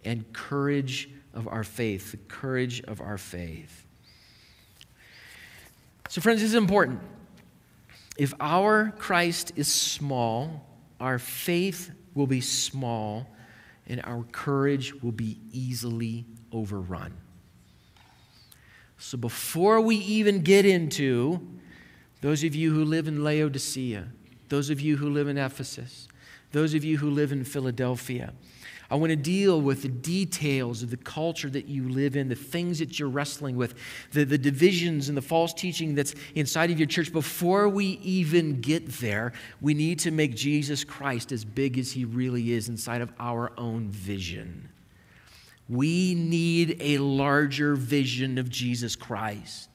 and 0.06 0.32
courage 0.34 1.10
of 1.34 1.48
our 1.48 1.64
faith, 1.64 2.12
the 2.12 2.18
courage 2.18 2.82
of 2.84 3.02
our 3.02 3.18
faith. 3.18 3.86
So, 6.10 6.22
friends, 6.22 6.42
this 6.42 6.50
is 6.50 6.56
important. 6.56 7.00
If 8.18 8.34
our 8.40 8.92
Christ 8.98 9.54
is 9.56 9.68
small, 9.68 10.68
our 11.00 11.18
faith 11.18 11.92
will 12.14 12.28
be 12.28 12.42
small 12.42 13.28
and 13.88 14.02
our 14.04 14.24
courage 14.32 14.94
will 15.02 15.12
be 15.12 15.40
easily 15.52 16.26
overrun. 16.52 17.14
So, 18.98 19.18
before 19.18 19.82
we 19.82 19.96
even 19.96 20.42
get 20.42 20.66
into 20.66 21.48
those 22.22 22.44
of 22.44 22.54
you 22.54 22.74
who 22.74 22.86
live 22.86 23.08
in 23.08 23.24
Laodicea, 23.24 24.10
those 24.52 24.70
of 24.70 24.82
you 24.82 24.98
who 24.98 25.10
live 25.10 25.30
in 25.30 25.38
Ephesus, 25.38 26.10
those 26.52 26.74
of 26.74 26.84
you 26.84 26.98
who 26.98 27.10
live 27.10 27.32
in 27.32 27.46
Philadelphia. 27.46 28.34
I 28.90 28.96
want 28.96 29.12
to 29.12 29.16
deal 29.16 29.62
with 29.62 29.84
the 29.84 29.88
details 29.88 30.84
of 30.84 30.90
the 30.90 30.98
culture 30.98 31.50
that 31.50 31.68
you 31.68 31.88
live 31.88 32.18
in, 32.18 32.28
the 32.28 32.36
things 32.36 32.80
that 32.80 33.00
you're 33.00 33.08
wrestling 33.08 33.56
with, 33.56 33.76
the, 34.12 34.26
the 34.26 34.38
divisions 34.38 35.08
and 35.08 35.18
the 35.18 35.22
false 35.22 35.54
teaching 35.54 35.96
that's 35.96 36.14
inside 36.36 36.70
of 36.70 36.78
your 36.78 36.88
church. 36.88 37.14
Before 37.14 37.70
we 37.70 37.98
even 38.04 38.60
get 38.60 38.86
there, 39.00 39.32
we 39.62 39.74
need 39.74 40.00
to 40.00 40.12
make 40.12 40.36
Jesus 40.36 40.84
Christ 40.84 41.32
as 41.32 41.46
big 41.46 41.80
as 41.80 41.94
he 41.94 42.04
really 42.04 42.52
is 42.52 42.68
inside 42.68 43.00
of 43.00 43.14
our 43.20 43.54
own 43.58 43.88
vision. 43.88 44.68
We 45.70 46.14
need 46.14 46.76
a 46.82 46.98
larger 46.98 47.76
vision 47.78 48.38
of 48.38 48.50
Jesus 48.50 48.98
Christ, 48.98 49.70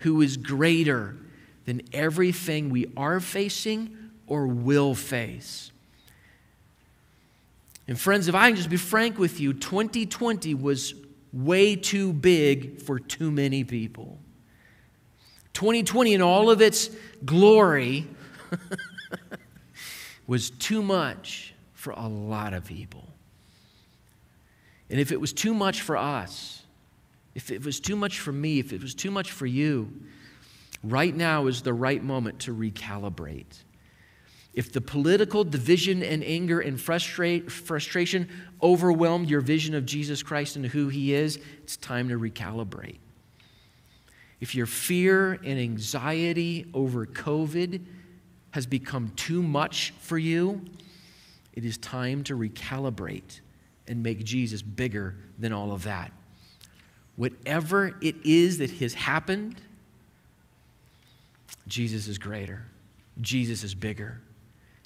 who 0.00 0.20
is 0.20 0.36
greater 0.36 1.16
than 1.64 1.82
everything 1.92 2.70
we 2.70 2.92
are 2.96 3.20
facing 3.20 3.96
or 4.26 4.46
will 4.46 4.94
face. 4.94 5.70
And, 7.86 7.98
friends, 8.00 8.28
if 8.28 8.34
I 8.34 8.48
can 8.48 8.56
just 8.56 8.70
be 8.70 8.76
frank 8.76 9.18
with 9.18 9.40
you, 9.40 9.52
2020 9.52 10.54
was 10.54 10.94
way 11.32 11.76
too 11.76 12.12
big 12.12 12.80
for 12.80 12.98
too 12.98 13.30
many 13.30 13.64
people. 13.64 14.18
2020, 15.52 16.14
in 16.14 16.22
all 16.22 16.50
of 16.50 16.60
its 16.62 16.90
glory, 17.24 18.06
was 20.26 20.50
too 20.50 20.82
much 20.82 21.54
for 21.74 21.92
a 21.92 22.08
lot 22.08 22.54
of 22.54 22.64
people. 22.64 23.06
And 24.88 24.98
if 24.98 25.12
it 25.12 25.20
was 25.20 25.32
too 25.32 25.54
much 25.54 25.82
for 25.82 25.96
us, 25.96 26.62
if 27.34 27.50
it 27.50 27.64
was 27.64 27.80
too 27.80 27.96
much 27.96 28.20
for 28.20 28.32
me, 28.32 28.58
if 28.58 28.72
it 28.72 28.80
was 28.80 28.94
too 28.94 29.10
much 29.10 29.32
for 29.32 29.46
you, 29.46 29.92
Right 30.84 31.16
now 31.16 31.46
is 31.46 31.62
the 31.62 31.72
right 31.72 32.02
moment 32.02 32.40
to 32.40 32.54
recalibrate. 32.54 33.62
If 34.52 34.70
the 34.70 34.82
political 34.82 35.42
division 35.42 36.02
and 36.02 36.22
anger 36.22 36.60
and 36.60 36.80
frustration 36.80 38.28
overwhelmed 38.62 39.30
your 39.30 39.40
vision 39.40 39.74
of 39.74 39.86
Jesus 39.86 40.22
Christ 40.22 40.56
and 40.56 40.66
who 40.66 40.88
he 40.88 41.14
is, 41.14 41.40
it's 41.62 41.78
time 41.78 42.10
to 42.10 42.18
recalibrate. 42.18 42.98
If 44.40 44.54
your 44.54 44.66
fear 44.66 45.32
and 45.32 45.58
anxiety 45.58 46.66
over 46.74 47.06
COVID 47.06 47.80
has 48.50 48.66
become 48.66 49.10
too 49.16 49.42
much 49.42 49.94
for 50.00 50.18
you, 50.18 50.60
it 51.54 51.64
is 51.64 51.78
time 51.78 52.22
to 52.24 52.36
recalibrate 52.36 53.40
and 53.88 54.02
make 54.02 54.22
Jesus 54.22 54.60
bigger 54.60 55.16
than 55.38 55.52
all 55.52 55.72
of 55.72 55.84
that. 55.84 56.12
Whatever 57.16 57.96
it 58.02 58.16
is 58.24 58.58
that 58.58 58.70
has 58.72 58.92
happened, 58.94 59.56
Jesus 61.66 62.08
is 62.08 62.18
greater, 62.18 62.64
Jesus 63.20 63.64
is 63.64 63.74
bigger. 63.74 64.20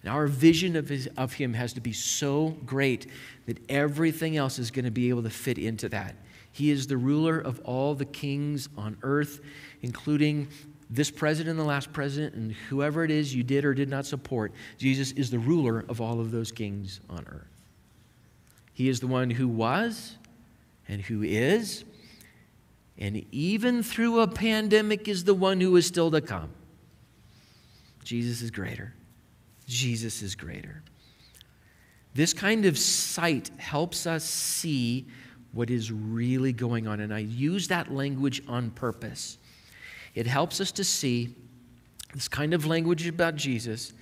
And 0.03 0.13
our 0.13 0.29
vision 0.29 0.77
of, 0.77 0.89
his, 0.89 1.09
of 1.17 1.33
him 1.33 1.55
has 1.55 1.73
to 1.73 1.81
be 1.81 1.93
so 1.93 2.57
great 2.65 3.09
that 3.47 3.59
everything 3.69 4.37
else 4.37 4.61
is 4.61 4.71
going 4.71 4.85
to 4.85 4.93
be 4.93 5.09
able 5.09 5.25
to 5.25 5.31
fit 5.31 5.59
into 5.59 5.89
that. 5.89 6.15
He 6.53 6.71
is 6.71 6.87
the 6.87 6.97
ruler 6.97 7.39
of 7.39 7.61
all 7.65 7.95
the 7.95 8.05
kings 8.05 8.69
on 8.77 8.97
earth, 9.03 9.41
including 9.83 10.49
this 10.91 11.11
president 11.11 11.51
and 11.51 11.59
the 11.59 11.65
last 11.65 11.93
president, 11.93 12.35
and 12.35 12.53
whoever 12.53 13.05
it 13.05 13.11
is 13.11 13.35
you 13.35 13.43
did 13.43 13.65
or 13.65 13.75
did 13.75 13.89
not 13.89 14.07
support. 14.07 14.53
Jesus 14.79 15.13
is 15.13 15.31
the 15.31 15.39
ruler 15.39 15.85
of 15.89 16.01
all 16.01 16.21
of 16.21 16.31
those 16.31 16.51
kings 16.51 17.01
on 17.11 17.27
earth. 17.29 17.47
He 18.73 18.89
is 18.89 19.01
the 19.01 19.07
one 19.07 19.31
who 19.31 19.49
was 19.49 20.17
and 20.89 21.03
who 21.03 21.23
is, 21.23 21.85
and 22.97 23.25
even 23.31 23.83
through 23.83 24.21
a 24.21 24.29
pandemic, 24.29 25.07
is 25.09 25.25
the 25.25 25.35
one 25.35 25.61
who 25.61 25.77
is 25.77 25.87
still 25.87 26.11
to 26.11 26.21
come. 26.21 26.51
Jesus 28.09 28.41
is 28.41 28.51
greater. 28.51 28.95
Jesus 29.67 30.23
is 30.23 30.35
greater. 30.35 30.83
This 32.15 32.33
kind 32.33 32.65
of 32.65 32.79
sight 32.79 33.51
helps 33.59 34.07
us 34.07 34.25
see 34.25 35.07
what 35.53 35.69
is 35.69 35.93
really 35.93 36.55
going 36.55 36.89
on. 36.89 37.01
And 37.01 37.13
I 37.13 37.19
use 37.19 37.69
that 37.69 37.93
language 37.93 38.43
on 38.49 38.71
purpose. 38.71 39.37
It 40.15 40.27
helps 40.27 40.59
us 40.59 40.73
to 40.73 40.85
see 40.85 41.35
this 42.15 42.29
kind 42.29 42.55
of 42.55 42.65
language 42.65 43.07
about 43.07 43.37
Jesus, 43.37 43.93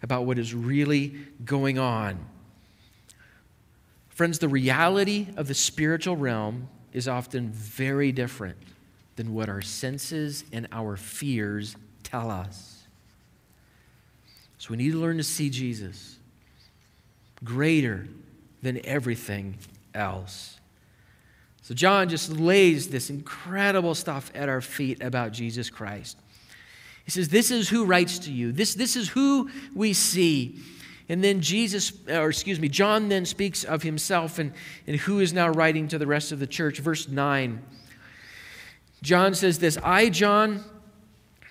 about 0.00 0.26
what 0.26 0.38
is 0.38 0.54
really 0.54 1.26
going 1.44 1.76
on. 1.76 2.24
Friends, 4.10 4.38
the 4.38 4.48
reality 4.48 5.26
of 5.36 5.48
the 5.48 5.54
spiritual 5.54 6.16
realm 6.16 6.68
is 6.92 7.08
often 7.08 7.50
very 7.50 8.12
different 8.12 8.58
than 9.16 9.34
what 9.34 9.48
our 9.48 9.60
senses 9.60 10.44
and 10.52 10.68
our 10.70 10.96
fears 10.96 11.74
tell 12.04 12.30
us. 12.30 12.75
So 14.66 14.72
we 14.72 14.78
need 14.78 14.90
to 14.90 14.98
learn 14.98 15.18
to 15.18 15.22
see 15.22 15.48
Jesus 15.48 16.16
greater 17.44 18.08
than 18.62 18.84
everything 18.84 19.58
else. 19.94 20.58
So 21.62 21.72
John 21.72 22.08
just 22.08 22.32
lays 22.32 22.88
this 22.88 23.08
incredible 23.08 23.94
stuff 23.94 24.32
at 24.34 24.48
our 24.48 24.60
feet 24.60 25.00
about 25.04 25.30
Jesus 25.30 25.70
Christ. 25.70 26.18
He 27.04 27.12
says, 27.12 27.28
This 27.28 27.52
is 27.52 27.68
who 27.68 27.84
writes 27.84 28.18
to 28.20 28.32
you. 28.32 28.50
This, 28.50 28.74
this 28.74 28.96
is 28.96 29.08
who 29.08 29.48
we 29.72 29.92
see. 29.92 30.58
And 31.08 31.22
then 31.22 31.42
Jesus, 31.42 31.92
or 32.08 32.28
excuse 32.28 32.58
me, 32.58 32.68
John 32.68 33.08
then 33.08 33.24
speaks 33.24 33.62
of 33.62 33.84
himself 33.84 34.40
and, 34.40 34.52
and 34.88 34.96
who 34.96 35.20
is 35.20 35.32
now 35.32 35.48
writing 35.48 35.86
to 35.86 35.98
the 35.98 36.08
rest 36.08 36.32
of 36.32 36.40
the 36.40 36.46
church. 36.48 36.80
Verse 36.80 37.06
9. 37.06 37.62
John 39.00 39.32
says 39.36 39.60
this 39.60 39.78
I, 39.84 40.08
John, 40.08 40.64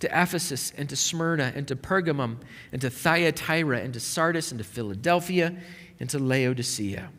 to 0.00 0.06
Ephesus 0.08 0.72
and 0.76 0.88
to 0.88 0.96
Smyrna 0.96 1.52
and 1.54 1.66
to 1.68 1.76
Pergamum 1.76 2.38
and 2.72 2.80
to 2.80 2.90
Thyatira 2.90 3.80
and 3.80 3.92
to 3.94 4.00
Sardis 4.00 4.52
and 4.52 4.58
to 4.58 4.64
Philadelphia 4.64 5.56
and 5.98 6.08
to 6.10 6.18
Laodicea. 6.18 7.10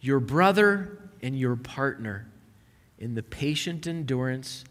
Your 0.00 0.20
brother 0.20 0.98
and 1.22 1.38
your 1.38 1.56
partner 1.56 2.26
in 2.98 3.14
the 3.14 3.22
patient 3.22 3.86
endurance 3.86 4.64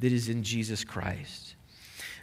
that 0.00 0.12
is 0.12 0.28
in 0.28 0.42
Jesus 0.42 0.84
Christ. 0.84 1.54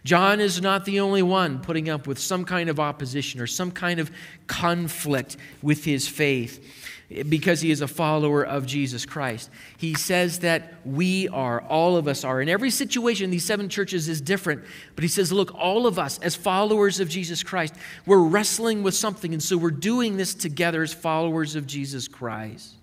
John 0.04 0.40
is 0.40 0.62
not 0.62 0.86
the 0.86 1.00
only 1.00 1.22
one 1.22 1.60
putting 1.60 1.88
up 1.88 2.08
with 2.08 2.18
some 2.18 2.44
kind 2.44 2.70
of 2.70 2.80
opposition 2.80 3.40
or 3.40 3.46
some 3.46 3.72
kind 3.72 4.00
of 4.00 4.10
conflict 4.48 5.38
with 5.62 5.86
his 5.86 6.08
faith 6.08 6.81
because 7.30 7.62
he 7.62 7.72
is 7.72 7.82
a 7.82 7.88
follower 7.88 8.44
of 8.44 8.66
Jesus 8.66 9.06
Christ. 9.06 9.50
He 9.78 9.94
says 9.96 10.40
that 10.40 10.74
we 10.86 11.28
are, 11.28 11.62
all 11.62 11.98
of 11.98 12.08
us 12.08 12.24
are. 12.24 12.42
In 12.42 12.48
every 12.48 12.70
situation, 12.70 13.32
these 13.32 13.46
seven 13.46 13.68
churches 13.68 14.08
is 14.08 14.22
different, 14.22 14.64
but 14.96 15.04
he 15.04 15.08
says, 15.08 15.32
look, 15.32 15.54
all 15.56 15.88
of 15.88 16.00
us 16.00 16.20
as 16.20 16.36
followers 16.36 17.00
of 17.00 17.10
Jesus 17.10 17.44
Christ, 17.44 17.76
we're 18.06 18.24
wrestling 18.24 18.82
with 18.84 18.96
something, 18.96 19.34
and 19.34 19.44
so 19.44 19.58
we're 19.58 19.72
doing 19.72 20.18
this 20.18 20.34
together 20.34 20.84
as 20.84 20.94
followers 20.94 21.56
of 21.56 21.68
Jesus 21.68 22.08
Christ. 22.08 22.76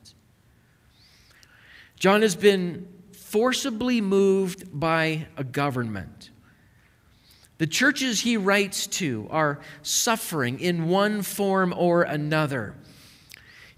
John 1.99 2.23
has 2.23 2.37
been 2.37 2.87
forcibly 3.13 4.01
moved 4.01 4.79
by 4.79 5.27
a 5.37 5.45
government. 5.45 6.31
The 7.59 7.67
churches 7.67 8.21
he 8.21 8.37
writes 8.37 8.87
to 8.87 9.27
are 9.31 9.59
suffering 9.83 10.61
in 10.61 10.89
one 10.89 11.23
form 11.23 11.75
or 11.77 12.03
another. 12.03 12.77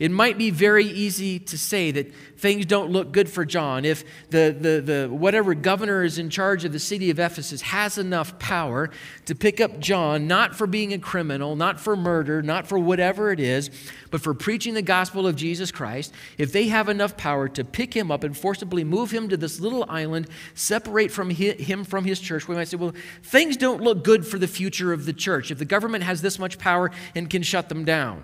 It 0.00 0.10
might 0.10 0.38
be 0.38 0.48
very 0.48 0.86
easy 0.86 1.38
to 1.38 1.58
say 1.58 1.90
that 1.90 2.14
things 2.38 2.64
don't 2.64 2.90
look 2.90 3.12
good 3.12 3.28
for 3.28 3.44
John 3.44 3.84
if 3.84 4.02
the, 4.30 4.56
the, 4.58 4.80
the 4.80 5.14
whatever 5.14 5.54
governor 5.54 6.02
is 6.02 6.18
in 6.18 6.30
charge 6.30 6.64
of 6.64 6.72
the 6.72 6.78
city 6.78 7.10
of 7.10 7.18
Ephesus 7.18 7.60
has 7.60 7.98
enough 7.98 8.38
power 8.38 8.88
to 9.26 9.34
pick 9.34 9.60
up 9.60 9.78
John, 9.78 10.26
not 10.26 10.54
for 10.54 10.66
being 10.66 10.94
a 10.94 10.98
criminal, 10.98 11.54
not 11.54 11.78
for 11.78 11.96
murder, 11.96 12.40
not 12.40 12.66
for 12.66 12.78
whatever 12.78 13.30
it 13.30 13.40
is, 13.40 13.68
but 14.10 14.22
for 14.22 14.32
preaching 14.32 14.72
the 14.72 14.80
gospel 14.80 15.26
of 15.26 15.36
Jesus 15.36 15.70
Christ. 15.70 16.14
If 16.38 16.50
they 16.50 16.68
have 16.68 16.88
enough 16.88 17.18
power 17.18 17.46
to 17.48 17.62
pick 17.62 17.92
him 17.92 18.10
up 18.10 18.24
and 18.24 18.34
forcibly 18.34 18.84
move 18.84 19.10
him 19.10 19.28
to 19.28 19.36
this 19.36 19.60
little 19.60 19.84
island, 19.86 20.28
separate 20.54 21.10
from 21.10 21.28
him 21.28 21.84
from 21.84 22.06
his 22.06 22.20
church, 22.20 22.48
we 22.48 22.54
might 22.56 22.68
say, 22.68 22.78
well, 22.78 22.94
things 23.22 23.58
don't 23.58 23.82
look 23.82 24.02
good 24.02 24.26
for 24.26 24.38
the 24.38 24.48
future 24.48 24.94
of 24.94 25.04
the 25.04 25.12
church 25.12 25.50
if 25.50 25.58
the 25.58 25.66
government 25.66 26.04
has 26.04 26.22
this 26.22 26.38
much 26.38 26.56
power 26.56 26.90
and 27.14 27.28
can 27.28 27.42
shut 27.42 27.68
them 27.68 27.84
down. 27.84 28.22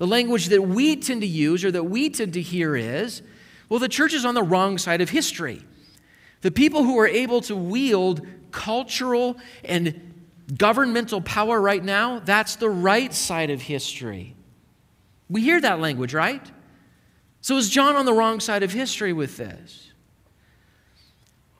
The 0.00 0.06
language 0.06 0.46
that 0.46 0.62
we 0.62 0.96
tend 0.96 1.20
to 1.20 1.26
use 1.26 1.62
or 1.62 1.70
that 1.72 1.84
we 1.84 2.08
tend 2.08 2.32
to 2.32 2.40
hear 2.40 2.74
is 2.74 3.20
well, 3.68 3.78
the 3.78 3.86
church 3.86 4.14
is 4.14 4.24
on 4.24 4.34
the 4.34 4.42
wrong 4.42 4.78
side 4.78 5.02
of 5.02 5.10
history. 5.10 5.62
The 6.40 6.50
people 6.50 6.84
who 6.84 6.98
are 6.98 7.06
able 7.06 7.42
to 7.42 7.54
wield 7.54 8.26
cultural 8.50 9.36
and 9.62 10.24
governmental 10.56 11.20
power 11.20 11.60
right 11.60 11.84
now, 11.84 12.18
that's 12.18 12.56
the 12.56 12.70
right 12.70 13.12
side 13.12 13.50
of 13.50 13.60
history. 13.60 14.34
We 15.28 15.42
hear 15.42 15.60
that 15.60 15.80
language, 15.80 16.14
right? 16.14 16.50
So 17.42 17.58
is 17.58 17.68
John 17.68 17.94
on 17.94 18.06
the 18.06 18.14
wrong 18.14 18.40
side 18.40 18.62
of 18.62 18.72
history 18.72 19.12
with 19.12 19.36
this? 19.36 19.92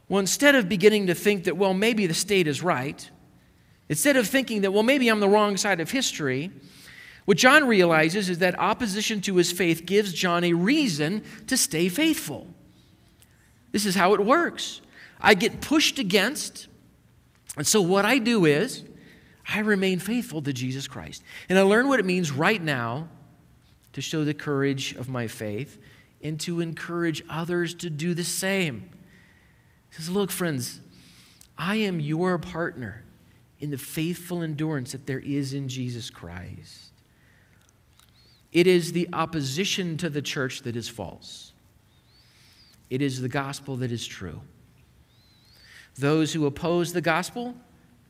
Well, 0.09 0.19
instead 0.19 0.55
of 0.55 0.67
beginning 0.67 1.09
to 1.09 1.15
think 1.15 1.45
that, 1.45 1.59
well, 1.59 1.75
maybe 1.75 2.07
the 2.07 2.15
state 2.15 2.49
is 2.49 2.63
right, 2.63 3.09
instead 3.91 4.17
of 4.17 4.27
thinking 4.27 4.63
that, 4.63 4.73
well, 4.73 4.83
maybe 4.83 5.09
I'm 5.09 5.21
the 5.21 5.29
wrong 5.29 5.59
side 5.59 5.79
of 5.79 5.91
history, 5.91 6.51
what 7.25 7.37
John 7.37 7.67
realizes 7.67 8.29
is 8.29 8.39
that 8.39 8.59
opposition 8.59 9.21
to 9.23 9.37
his 9.37 9.53
faith 9.53 9.87
gives 9.87 10.13
John 10.13 10.45
a 10.45 10.53
reason 10.53 11.23
to 11.47 11.57
stay 11.57 11.89
faithful. 11.89 12.47
This 13.73 13.87
is 13.87 13.95
how 13.95 14.15
it 14.15 14.21
works. 14.21 14.81
I 15.21 15.35
get 15.35 15.61
pushed 15.61 15.99
against, 15.99 16.67
and 17.57 17.67
so 17.67 17.81
what 17.81 18.05
I 18.05 18.19
do 18.19 18.47
is 18.47 18.85
I 19.49 19.61
remain 19.61 19.99
faithful 19.99 20.43
to 20.43 20.53
Jesus 20.53 20.89
Christ. 20.89 21.23
And 21.49 21.59
I 21.59 21.63
learn 21.63 21.89
what 21.89 22.01
it 22.01 22.07
means 22.07 22.31
right 22.31 22.63
now 22.63 23.09
to 23.93 24.01
show 24.01 24.25
the 24.25 24.35
courage 24.35 24.95
of 24.95 25.09
my 25.09 25.27
faith 25.27 25.79
and 26.23 26.39
to 26.41 26.61
encourage 26.61 27.23
others 27.29 27.75
to 27.75 27.91
do 27.91 28.15
the 28.15 28.25
same. 28.25 28.91
He 29.91 29.97
says, 29.97 30.11
Look, 30.11 30.31
friends, 30.31 30.81
I 31.59 31.77
am 31.77 32.01
your 32.01 32.39
partner 32.39 33.05
in 33.59 33.71
the 33.71 33.79
faithful 33.79 34.43
endurance 34.43 34.93
that 34.93 35.07
there 35.07 35.19
is 35.19 35.53
in 35.53 35.69
Jesus 35.69 36.11
Christ. 36.11 36.90
It 38.53 38.67
is 38.67 38.93
the 38.93 39.09
opposition 39.13 39.97
to 39.99 40.11
the 40.11 40.23
church 40.23 40.63
that 40.63 40.77
is 40.77 40.89
false. 40.89 41.53
It 42.89 43.01
is 43.01 43.21
the 43.21 43.29
gospel 43.29 43.77
that 43.77 43.93
is 43.93 44.07
true. 44.07 44.41
Those 45.97 46.33
who 46.33 46.47
oppose 46.47 46.93
the 46.93 47.01
gospel 47.01 47.55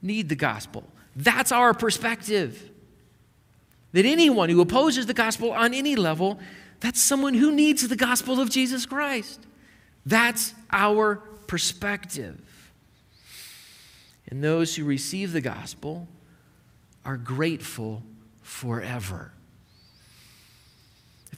need 0.00 0.28
the 0.28 0.36
gospel. 0.36 0.84
That's 1.14 1.52
our 1.52 1.74
perspective. 1.74 2.70
That 3.92 4.06
anyone 4.06 4.48
who 4.48 4.60
opposes 4.60 5.06
the 5.06 5.14
gospel 5.14 5.52
on 5.52 5.74
any 5.74 5.96
level, 5.96 6.38
that's 6.78 7.02
someone 7.02 7.34
who 7.34 7.52
needs 7.52 7.86
the 7.86 7.96
gospel 7.96 8.40
of 8.40 8.48
Jesus 8.48 8.86
Christ. 8.86 9.40
That's 10.06 10.54
our 10.70 11.16
perspective. 11.46 12.40
And 14.28 14.42
those 14.42 14.76
who 14.76 14.84
receive 14.84 15.32
the 15.32 15.40
gospel 15.40 16.08
are 17.04 17.16
grateful 17.16 18.02
forever. 18.42 19.32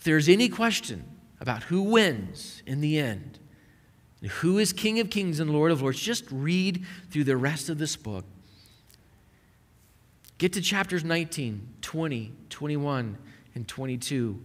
If 0.02 0.06
there's 0.06 0.28
any 0.28 0.48
question 0.48 1.04
about 1.40 1.62
who 1.62 1.80
wins 1.80 2.60
in 2.66 2.80
the 2.80 2.98
end, 2.98 3.38
who 4.20 4.58
is 4.58 4.72
King 4.72 4.98
of 4.98 5.10
Kings 5.10 5.38
and 5.38 5.52
Lord 5.52 5.70
of 5.70 5.80
Lords, 5.80 6.00
just 6.00 6.24
read 6.32 6.84
through 7.12 7.22
the 7.22 7.36
rest 7.36 7.68
of 7.68 7.78
this 7.78 7.94
book. 7.94 8.24
Get 10.38 10.54
to 10.54 10.60
chapters 10.60 11.04
19, 11.04 11.68
20, 11.82 12.32
21, 12.50 13.16
and 13.54 13.68
22, 13.68 14.42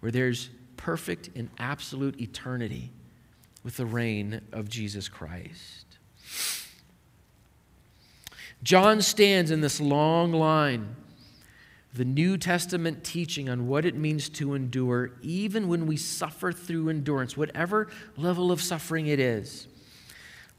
where 0.00 0.10
there's 0.10 0.50
perfect 0.76 1.30
and 1.36 1.50
absolute 1.60 2.20
eternity 2.20 2.90
with 3.62 3.76
the 3.76 3.86
reign 3.86 4.40
of 4.50 4.68
Jesus 4.68 5.08
Christ. 5.08 5.86
John 8.64 9.02
stands 9.02 9.52
in 9.52 9.60
this 9.60 9.80
long 9.80 10.32
line 10.32 10.96
the 11.92 12.04
New 12.04 12.38
Testament 12.38 13.02
teaching 13.02 13.48
on 13.48 13.66
what 13.66 13.84
it 13.84 13.96
means 13.96 14.28
to 14.30 14.54
endure, 14.54 15.12
even 15.22 15.66
when 15.66 15.86
we 15.86 15.96
suffer 15.96 16.52
through 16.52 16.88
endurance, 16.88 17.36
whatever 17.36 17.88
level 18.16 18.52
of 18.52 18.62
suffering 18.62 19.08
it 19.08 19.18
is. 19.18 19.66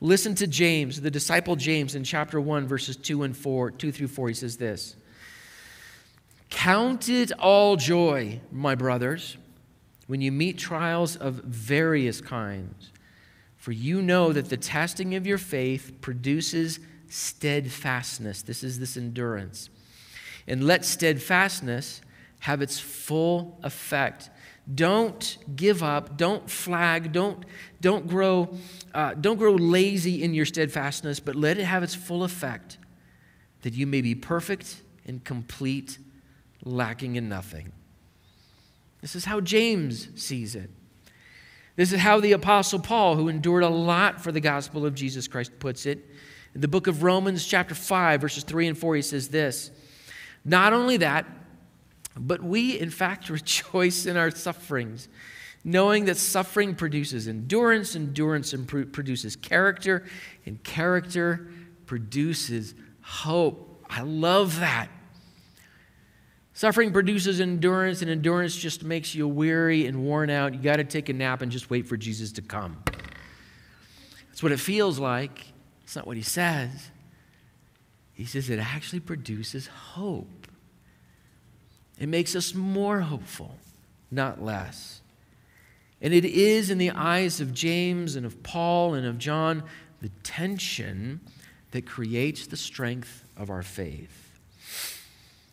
Listen 0.01 0.35
to 0.35 0.47
James, 0.47 0.99
the 0.99 1.11
disciple 1.11 1.55
James, 1.55 1.95
in 1.95 2.03
chapter 2.03 2.41
1, 2.41 2.67
verses 2.67 2.97
2 2.97 3.23
and 3.23 3.37
4, 3.37 3.71
2 3.71 3.91
through 3.91 4.07
4. 4.07 4.27
He 4.29 4.33
says 4.33 4.57
this 4.57 4.95
Count 6.49 7.07
it 7.07 7.31
all 7.33 7.77
joy, 7.77 8.41
my 8.51 8.75
brothers, 8.75 9.37
when 10.07 10.19
you 10.19 10.31
meet 10.31 10.57
trials 10.57 11.15
of 11.15 11.35
various 11.35 12.19
kinds, 12.19 12.91
for 13.55 13.71
you 13.71 14.01
know 14.01 14.33
that 14.33 14.49
the 14.49 14.57
testing 14.57 15.15
of 15.15 15.25
your 15.25 15.37
faith 15.37 15.93
produces 16.01 16.79
steadfastness. 17.07 18.41
This 18.41 18.63
is 18.63 18.79
this 18.79 18.97
endurance 18.97 19.69
and 20.47 20.63
let 20.63 20.85
steadfastness 20.85 22.01
have 22.39 22.61
its 22.61 22.79
full 22.79 23.59
effect. 23.63 24.29
Don't 24.73 25.37
give 25.55 25.83
up. 25.83 26.17
Don't 26.17 26.49
flag. 26.49 27.11
Don't, 27.11 27.43
don't, 27.81 28.07
grow, 28.07 28.57
uh, 28.93 29.13
don't 29.15 29.37
grow 29.37 29.53
lazy 29.53 30.23
in 30.23 30.33
your 30.33 30.45
steadfastness, 30.45 31.19
but 31.19 31.35
let 31.35 31.57
it 31.57 31.65
have 31.65 31.83
its 31.83 31.95
full 31.95 32.23
effect 32.23 32.77
that 33.61 33.73
you 33.73 33.85
may 33.85 34.01
be 34.01 34.15
perfect 34.15 34.81
and 35.05 35.23
complete, 35.23 35.99
lacking 36.63 37.15
in 37.15 37.29
nothing. 37.29 37.71
This 39.01 39.15
is 39.15 39.25
how 39.25 39.39
James 39.39 40.09
sees 40.15 40.55
it. 40.55 40.69
This 41.75 41.91
is 41.91 41.99
how 41.99 42.19
the 42.19 42.33
Apostle 42.33 42.79
Paul, 42.79 43.15
who 43.15 43.27
endured 43.27 43.63
a 43.63 43.69
lot 43.69 44.21
for 44.21 44.31
the 44.31 44.39
gospel 44.39 44.85
of 44.85 44.93
Jesus 44.93 45.27
Christ, 45.27 45.57
puts 45.59 45.85
it. 45.85 46.05
In 46.53 46.61
the 46.61 46.67
book 46.67 46.87
of 46.87 47.01
Romans, 47.01 47.45
chapter 47.45 47.73
5, 47.73 48.21
verses 48.21 48.43
3 48.43 48.67
and 48.67 48.77
4, 48.77 48.95
he 48.95 49.01
says 49.01 49.29
this 49.29 49.71
Not 50.43 50.73
only 50.73 50.97
that, 50.97 51.25
but 52.17 52.43
we, 52.43 52.79
in 52.79 52.89
fact, 52.89 53.29
rejoice 53.31 54.05
in 54.05 54.17
our 54.17 54.31
sufferings, 54.31 55.07
knowing 55.63 56.05
that 56.05 56.17
suffering 56.17 56.75
produces 56.75 57.27
endurance, 57.27 57.95
endurance 57.95 58.53
produces 58.91 59.35
character, 59.35 60.05
and 60.45 60.63
character 60.63 61.47
produces 61.85 62.73
hope. 63.01 63.85
I 63.89 64.01
love 64.01 64.59
that. 64.59 64.89
Suffering 66.53 66.91
produces 66.91 67.41
endurance, 67.41 68.01
and 68.01 68.11
endurance 68.11 68.55
just 68.55 68.83
makes 68.83 69.15
you 69.15 69.27
weary 69.27 69.87
and 69.87 70.03
worn 70.03 70.29
out. 70.29 70.53
You 70.53 70.59
got 70.59 70.77
to 70.77 70.83
take 70.83 71.09
a 71.09 71.13
nap 71.13 71.41
and 71.41 71.51
just 71.51 71.69
wait 71.69 71.87
for 71.87 71.97
Jesus 71.97 72.31
to 72.33 72.41
come. 72.41 72.83
That's 74.27 74.43
what 74.43 74.51
it 74.51 74.59
feels 74.59 74.99
like. 74.99 75.45
It's 75.83 75.95
not 75.95 76.05
what 76.05 76.17
he 76.17 76.23
says. 76.23 76.89
He 78.21 78.27
says 78.27 78.51
it 78.51 78.59
actually 78.59 78.99
produces 78.99 79.65
hope. 79.65 80.47
It 81.97 82.07
makes 82.07 82.35
us 82.35 82.53
more 82.53 82.99
hopeful, 82.99 83.55
not 84.11 84.39
less. 84.39 85.01
And 86.03 86.13
it 86.13 86.23
is, 86.23 86.69
in 86.69 86.77
the 86.77 86.91
eyes 86.91 87.41
of 87.41 87.51
James 87.51 88.15
and 88.15 88.23
of 88.23 88.43
Paul 88.43 88.93
and 88.93 89.07
of 89.07 89.17
John, 89.17 89.63
the 90.03 90.09
tension 90.21 91.21
that 91.71 91.87
creates 91.87 92.45
the 92.45 92.57
strength 92.57 93.23
of 93.35 93.49
our 93.49 93.63
faith. 93.63 94.37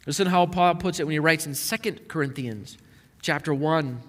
Listen 0.07 0.27
how 0.27 0.45
Paul 0.45 0.75
puts 0.75 1.01
it 1.01 1.05
when 1.05 1.13
he 1.13 1.19
writes 1.19 1.47
in 1.47 1.55
2 1.55 1.93
Corinthians 2.07 2.77
chapter 3.23 3.55
1. 3.55 4.03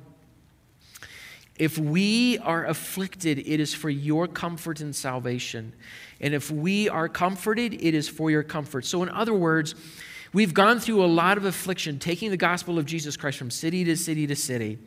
If 1.59 1.77
we 1.77 2.37
are 2.39 2.65
afflicted, 2.65 3.37
it 3.39 3.59
is 3.59 3.73
for 3.73 3.89
your 3.89 4.27
comfort 4.27 4.79
and 4.79 4.95
salvation. 4.95 5.73
And 6.21 6.33
if 6.33 6.49
we 6.49 6.87
are 6.87 7.09
comforted, 7.09 7.73
it 7.73 7.93
is 7.93 8.07
for 8.07 8.31
your 8.31 8.43
comfort. 8.43 8.85
So, 8.85 9.03
in 9.03 9.09
other 9.09 9.33
words, 9.33 9.75
we've 10.31 10.53
gone 10.53 10.79
through 10.79 11.03
a 11.03 11.07
lot 11.07 11.37
of 11.37 11.43
affliction, 11.43 11.99
taking 11.99 12.31
the 12.31 12.37
gospel 12.37 12.79
of 12.79 12.85
Jesus 12.85 13.17
Christ 13.17 13.37
from 13.37 13.51
city 13.51 13.83
to 13.83 13.97
city 13.97 14.25
to 14.25 14.37
city. 14.37 14.79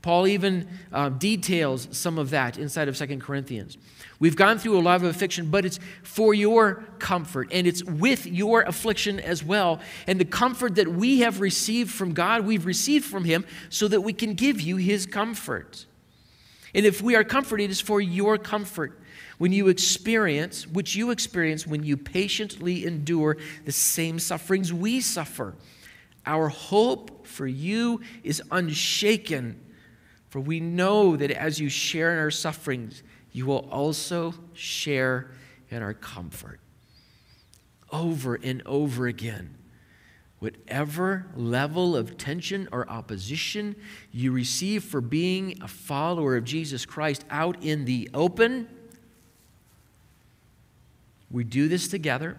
Paul 0.00 0.26
even 0.26 0.68
uh, 0.90 1.10
details 1.10 1.88
some 1.90 2.18
of 2.18 2.30
that 2.30 2.58
inside 2.58 2.88
of 2.88 2.96
Second 2.96 3.20
Corinthians. 3.20 3.76
We've 4.18 4.36
gone 4.36 4.58
through 4.58 4.78
a 4.78 4.80
lot 4.80 4.96
of 4.96 5.04
affliction, 5.04 5.50
but 5.50 5.66
it's 5.66 5.80
for 6.02 6.32
your 6.32 6.84
comfort, 6.98 7.48
and 7.52 7.66
it's 7.66 7.84
with 7.84 8.24
your 8.24 8.62
affliction 8.62 9.20
as 9.20 9.44
well. 9.44 9.80
And 10.06 10.18
the 10.18 10.24
comfort 10.24 10.76
that 10.76 10.88
we 10.88 11.20
have 11.20 11.40
received 11.40 11.90
from 11.90 12.14
God, 12.14 12.46
we've 12.46 12.64
received 12.64 13.04
from 13.04 13.24
Him 13.24 13.44
so 13.68 13.86
that 13.88 14.00
we 14.00 14.14
can 14.14 14.32
give 14.32 14.62
you 14.62 14.76
His 14.76 15.04
comfort. 15.04 15.84
And 16.74 16.84
if 16.86 17.00
we 17.00 17.14
are 17.16 17.24
comforted, 17.24 17.70
it's 17.70 17.80
for 17.80 18.00
your 18.00 18.38
comfort. 18.38 19.00
When 19.38 19.52
you 19.52 19.68
experience, 19.68 20.66
which 20.66 20.94
you 20.96 21.10
experience 21.10 21.66
when 21.66 21.82
you 21.82 21.96
patiently 21.96 22.86
endure 22.86 23.36
the 23.64 23.72
same 23.72 24.18
sufferings 24.18 24.72
we 24.72 25.00
suffer, 25.00 25.54
our 26.24 26.48
hope 26.48 27.26
for 27.26 27.46
you 27.46 28.00
is 28.24 28.42
unshaken. 28.50 29.60
For 30.28 30.40
we 30.40 30.60
know 30.60 31.16
that 31.16 31.30
as 31.30 31.60
you 31.60 31.68
share 31.68 32.12
in 32.12 32.18
our 32.18 32.30
sufferings, 32.30 33.02
you 33.32 33.46
will 33.46 33.68
also 33.70 34.34
share 34.54 35.30
in 35.70 35.82
our 35.82 35.94
comfort. 35.94 36.60
Over 37.92 38.34
and 38.34 38.62
over 38.66 39.06
again. 39.06 39.54
Whatever 40.46 41.26
level 41.34 41.96
of 41.96 42.16
tension 42.16 42.68
or 42.70 42.88
opposition 42.88 43.74
you 44.12 44.30
receive 44.30 44.84
for 44.84 45.00
being 45.00 45.60
a 45.60 45.66
follower 45.66 46.36
of 46.36 46.44
Jesus 46.44 46.86
Christ 46.86 47.24
out 47.30 47.64
in 47.64 47.84
the 47.84 48.08
open, 48.14 48.68
we 51.32 51.42
do 51.42 51.66
this 51.66 51.88
together 51.88 52.38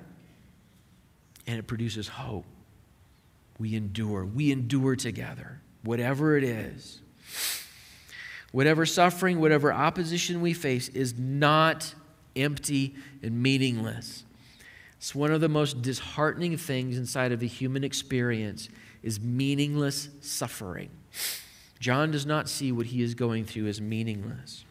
and 1.48 1.60
it 1.60 1.68
produces 1.68 2.08
hope. 2.08 2.46
We 3.60 3.76
endure. 3.76 4.24
We 4.24 4.54
endure 4.54 4.96
together, 4.96 5.60
whatever 5.84 6.38
it 6.38 6.46
is. 6.46 7.02
Whatever 8.54 8.86
suffering, 8.86 9.42
whatever 9.42 9.74
opposition 9.74 10.40
we 10.40 10.54
face 10.54 10.88
is 10.88 11.20
not 11.20 11.94
empty 12.38 12.96
and 13.22 13.44
meaningless. 13.44 14.24
It's 14.98 15.14
one 15.14 15.32
of 15.32 15.42
the 15.42 15.50
most 15.50 15.82
disheartening 15.82 16.58
things 16.58 16.98
inside 16.98 17.32
of 17.32 17.40
the 17.40 17.48
human 17.48 17.84
experience 17.84 18.70
is 19.04 19.20
meaningless 19.20 20.10
suffering. 20.22 20.90
John 21.80 22.12
does 22.12 22.26
not 22.26 22.50
see 22.50 22.72
what 22.72 22.88
he 22.88 23.02
is 23.02 23.14
going 23.14 23.46
through 23.46 23.68
as 23.68 23.80
meaningless. 23.80 24.66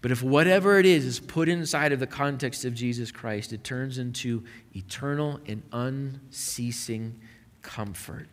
But 0.00 0.10
if 0.10 0.22
whatever 0.22 0.78
it 0.78 0.86
is 0.86 1.04
is 1.04 1.20
put 1.20 1.48
inside 1.48 1.92
of 1.92 2.00
the 2.00 2.06
context 2.06 2.64
of 2.64 2.74
Jesus 2.74 3.10
Christ, 3.10 3.52
it 3.52 3.64
turns 3.64 3.98
into 3.98 4.44
eternal 4.74 5.40
and 5.46 5.62
unceasing 5.72 7.18
comfort. 7.62 8.28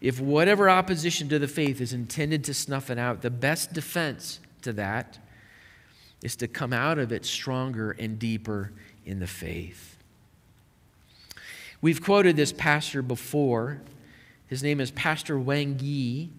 If 0.00 0.18
whatever 0.18 0.70
opposition 0.70 1.28
to 1.28 1.38
the 1.38 1.46
faith 1.46 1.80
is 1.80 1.92
intended 1.92 2.42
to 2.44 2.54
snuff 2.54 2.90
it 2.90 2.98
out, 2.98 3.22
the 3.22 3.30
best 3.30 3.72
defense 3.72 4.40
to 4.62 4.72
that 4.72 5.18
is 6.22 6.36
to 6.36 6.48
come 6.48 6.72
out 6.72 6.98
of 6.98 7.12
it 7.12 7.24
stronger 7.24 7.92
and 7.92 8.18
deeper 8.18 8.72
in 9.10 9.18
the 9.18 9.26
faith. 9.26 9.96
We've 11.82 12.02
quoted 12.02 12.36
this 12.36 12.52
pastor 12.52 13.02
before. 13.02 13.82
His 14.46 14.62
name 14.62 14.80
is 14.80 14.92
Pastor 14.92 15.38
Wang 15.38 15.78
Yi. 15.80 16.30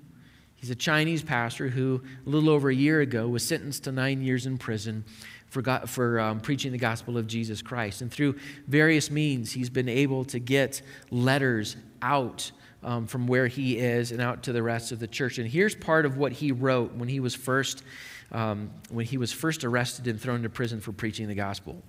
He's 0.56 0.70
a 0.70 0.76
Chinese 0.76 1.22
pastor 1.22 1.68
who, 1.68 2.02
a 2.26 2.30
little 2.30 2.50
over 2.50 2.70
a 2.70 2.76
year 2.76 3.02
ago, 3.02 3.28
was 3.28 3.46
sentenced 3.46 3.84
to 3.86 3.92
nine 3.92 4.22
years 4.22 4.46
in 4.46 4.58
prison 4.58 5.04
for, 5.48 5.62
God, 5.62 5.90
for 5.90 6.20
um, 6.20 6.40
preaching 6.40 6.72
the 6.72 6.78
gospel 6.78 7.18
of 7.18 7.28
Jesus 7.28 7.62
Christ. 7.62 8.02
And 8.02 8.12
through 8.12 8.38
various 8.68 9.12
means, 9.12 9.52
he's 9.52 9.70
been 9.70 9.90
able 9.90 10.24
to 10.26 10.40
get 10.40 10.82
letters 11.10 11.76
out 12.02 12.52
um, 12.84 13.06
from 13.06 13.28
where 13.28 13.48
he 13.48 13.80
is 13.80 14.12
and 14.12 14.22
out 14.22 14.44
to 14.44 14.54
the 14.54 14.64
rest 14.64 14.92
of 14.94 15.00
the 15.00 15.08
church. 15.08 15.40
And 15.40 15.48
here's 15.48 15.76
part 15.76 16.06
of 16.06 16.16
what 16.16 16.32
he 16.32 16.52
wrote 16.52 16.94
when 16.94 17.10
he 17.10 17.20
was 17.20 17.36
first, 17.36 17.84
um, 18.32 18.72
when 18.90 19.06
he 19.06 19.18
was 19.18 19.34
first 19.34 19.66
arrested 19.66 20.08
and 20.08 20.22
thrown 20.22 20.44
to 20.44 20.50
prison 20.50 20.80
for 20.80 20.94
preaching 20.94 21.28
the 21.28 21.36
gospel. 21.36 21.82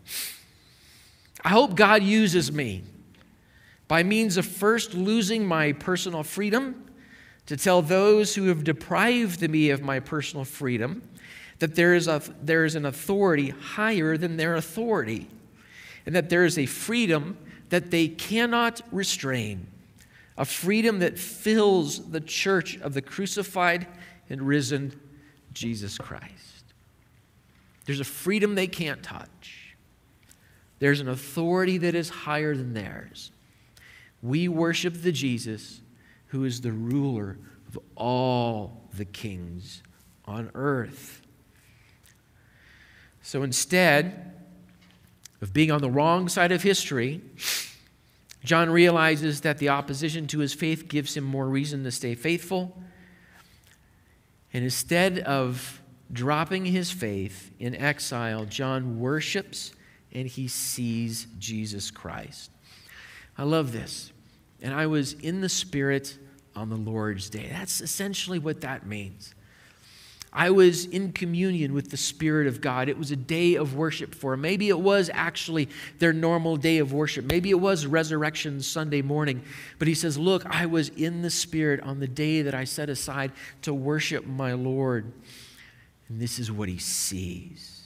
I 1.42 1.50
hope 1.50 1.74
God 1.74 2.02
uses 2.02 2.52
me 2.52 2.82
by 3.88 4.02
means 4.02 4.36
of 4.36 4.46
first 4.46 4.94
losing 4.94 5.44
my 5.46 5.72
personal 5.72 6.22
freedom 6.22 6.84
to 7.46 7.56
tell 7.56 7.82
those 7.82 8.34
who 8.34 8.46
have 8.46 8.64
deprived 8.64 9.48
me 9.50 9.70
of 9.70 9.82
my 9.82 10.00
personal 10.00 10.44
freedom 10.44 11.02
that 11.58 11.74
there 11.74 11.94
is, 11.94 12.08
a, 12.08 12.22
there 12.42 12.64
is 12.64 12.74
an 12.74 12.86
authority 12.86 13.50
higher 13.50 14.16
than 14.16 14.36
their 14.36 14.56
authority, 14.56 15.28
and 16.06 16.14
that 16.14 16.28
there 16.28 16.44
is 16.44 16.58
a 16.58 16.66
freedom 16.66 17.36
that 17.68 17.90
they 17.90 18.08
cannot 18.08 18.80
restrain 18.90 19.66
a 20.36 20.44
freedom 20.44 20.98
that 21.00 21.18
fills 21.18 22.10
the 22.10 22.20
church 22.20 22.78
of 22.78 22.94
the 22.94 23.02
crucified 23.02 23.86
and 24.30 24.42
risen 24.42 24.98
Jesus 25.52 25.98
Christ. 25.98 26.64
There's 27.84 28.00
a 28.00 28.04
freedom 28.04 28.54
they 28.54 28.66
can't 28.66 29.02
touch, 29.02 29.61
there's 30.82 30.98
an 30.98 31.08
authority 31.08 31.78
that 31.78 31.94
is 31.94 32.08
higher 32.08 32.56
than 32.56 32.74
theirs. 32.74 33.30
We 34.20 34.48
worship 34.48 35.00
the 35.00 35.12
Jesus 35.12 35.80
who 36.26 36.44
is 36.44 36.60
the 36.60 36.72
ruler 36.72 37.38
of 37.68 37.78
all 37.94 38.88
the 38.92 39.04
kings 39.04 39.84
on 40.24 40.50
earth. 40.56 41.22
So 43.22 43.44
instead 43.44 44.34
of 45.40 45.52
being 45.52 45.70
on 45.70 45.82
the 45.82 45.88
wrong 45.88 46.28
side 46.28 46.50
of 46.50 46.64
history, 46.64 47.20
John 48.42 48.68
realizes 48.68 49.42
that 49.42 49.58
the 49.58 49.68
opposition 49.68 50.26
to 50.26 50.40
his 50.40 50.52
faith 50.52 50.88
gives 50.88 51.16
him 51.16 51.22
more 51.22 51.46
reason 51.46 51.84
to 51.84 51.92
stay 51.92 52.16
faithful. 52.16 52.76
And 54.52 54.64
instead 54.64 55.20
of 55.20 55.80
dropping 56.12 56.64
his 56.64 56.90
faith 56.90 57.52
in 57.60 57.76
exile, 57.76 58.46
John 58.46 58.98
worships 58.98 59.74
and 60.14 60.26
he 60.26 60.48
sees 60.48 61.26
Jesus 61.38 61.90
Christ. 61.90 62.50
I 63.36 63.44
love 63.44 63.72
this. 63.72 64.12
And 64.60 64.74
I 64.74 64.86
was 64.86 65.14
in 65.14 65.40
the 65.40 65.48
Spirit 65.48 66.18
on 66.54 66.68
the 66.68 66.76
Lord's 66.76 67.30
day. 67.30 67.48
That's 67.50 67.80
essentially 67.80 68.38
what 68.38 68.60
that 68.60 68.86
means. 68.86 69.34
I 70.34 70.50
was 70.50 70.86
in 70.86 71.12
communion 71.12 71.74
with 71.74 71.90
the 71.90 71.98
Spirit 71.98 72.46
of 72.46 72.62
God. 72.62 72.88
It 72.88 72.96
was 72.96 73.10
a 73.10 73.16
day 73.16 73.54
of 73.56 73.74
worship 73.74 74.14
for 74.14 74.30
them. 74.30 74.40
Maybe 74.40 74.70
it 74.70 74.80
was 74.80 75.10
actually 75.12 75.68
their 75.98 76.14
normal 76.14 76.56
day 76.56 76.78
of 76.78 76.92
worship. 76.92 77.26
Maybe 77.26 77.50
it 77.50 77.60
was 77.60 77.84
Resurrection 77.84 78.62
Sunday 78.62 79.02
morning. 79.02 79.42
But 79.78 79.88
he 79.88 79.94
says, 79.94 80.16
Look, 80.16 80.46
I 80.46 80.64
was 80.64 80.88
in 80.90 81.20
the 81.20 81.28
Spirit 81.28 81.80
on 81.80 82.00
the 82.00 82.08
day 82.08 82.40
that 82.42 82.54
I 82.54 82.64
set 82.64 82.88
aside 82.88 83.32
to 83.62 83.74
worship 83.74 84.26
my 84.26 84.54
Lord. 84.54 85.12
And 86.08 86.18
this 86.18 86.38
is 86.38 86.50
what 86.50 86.70
he 86.70 86.78
sees. 86.78 87.81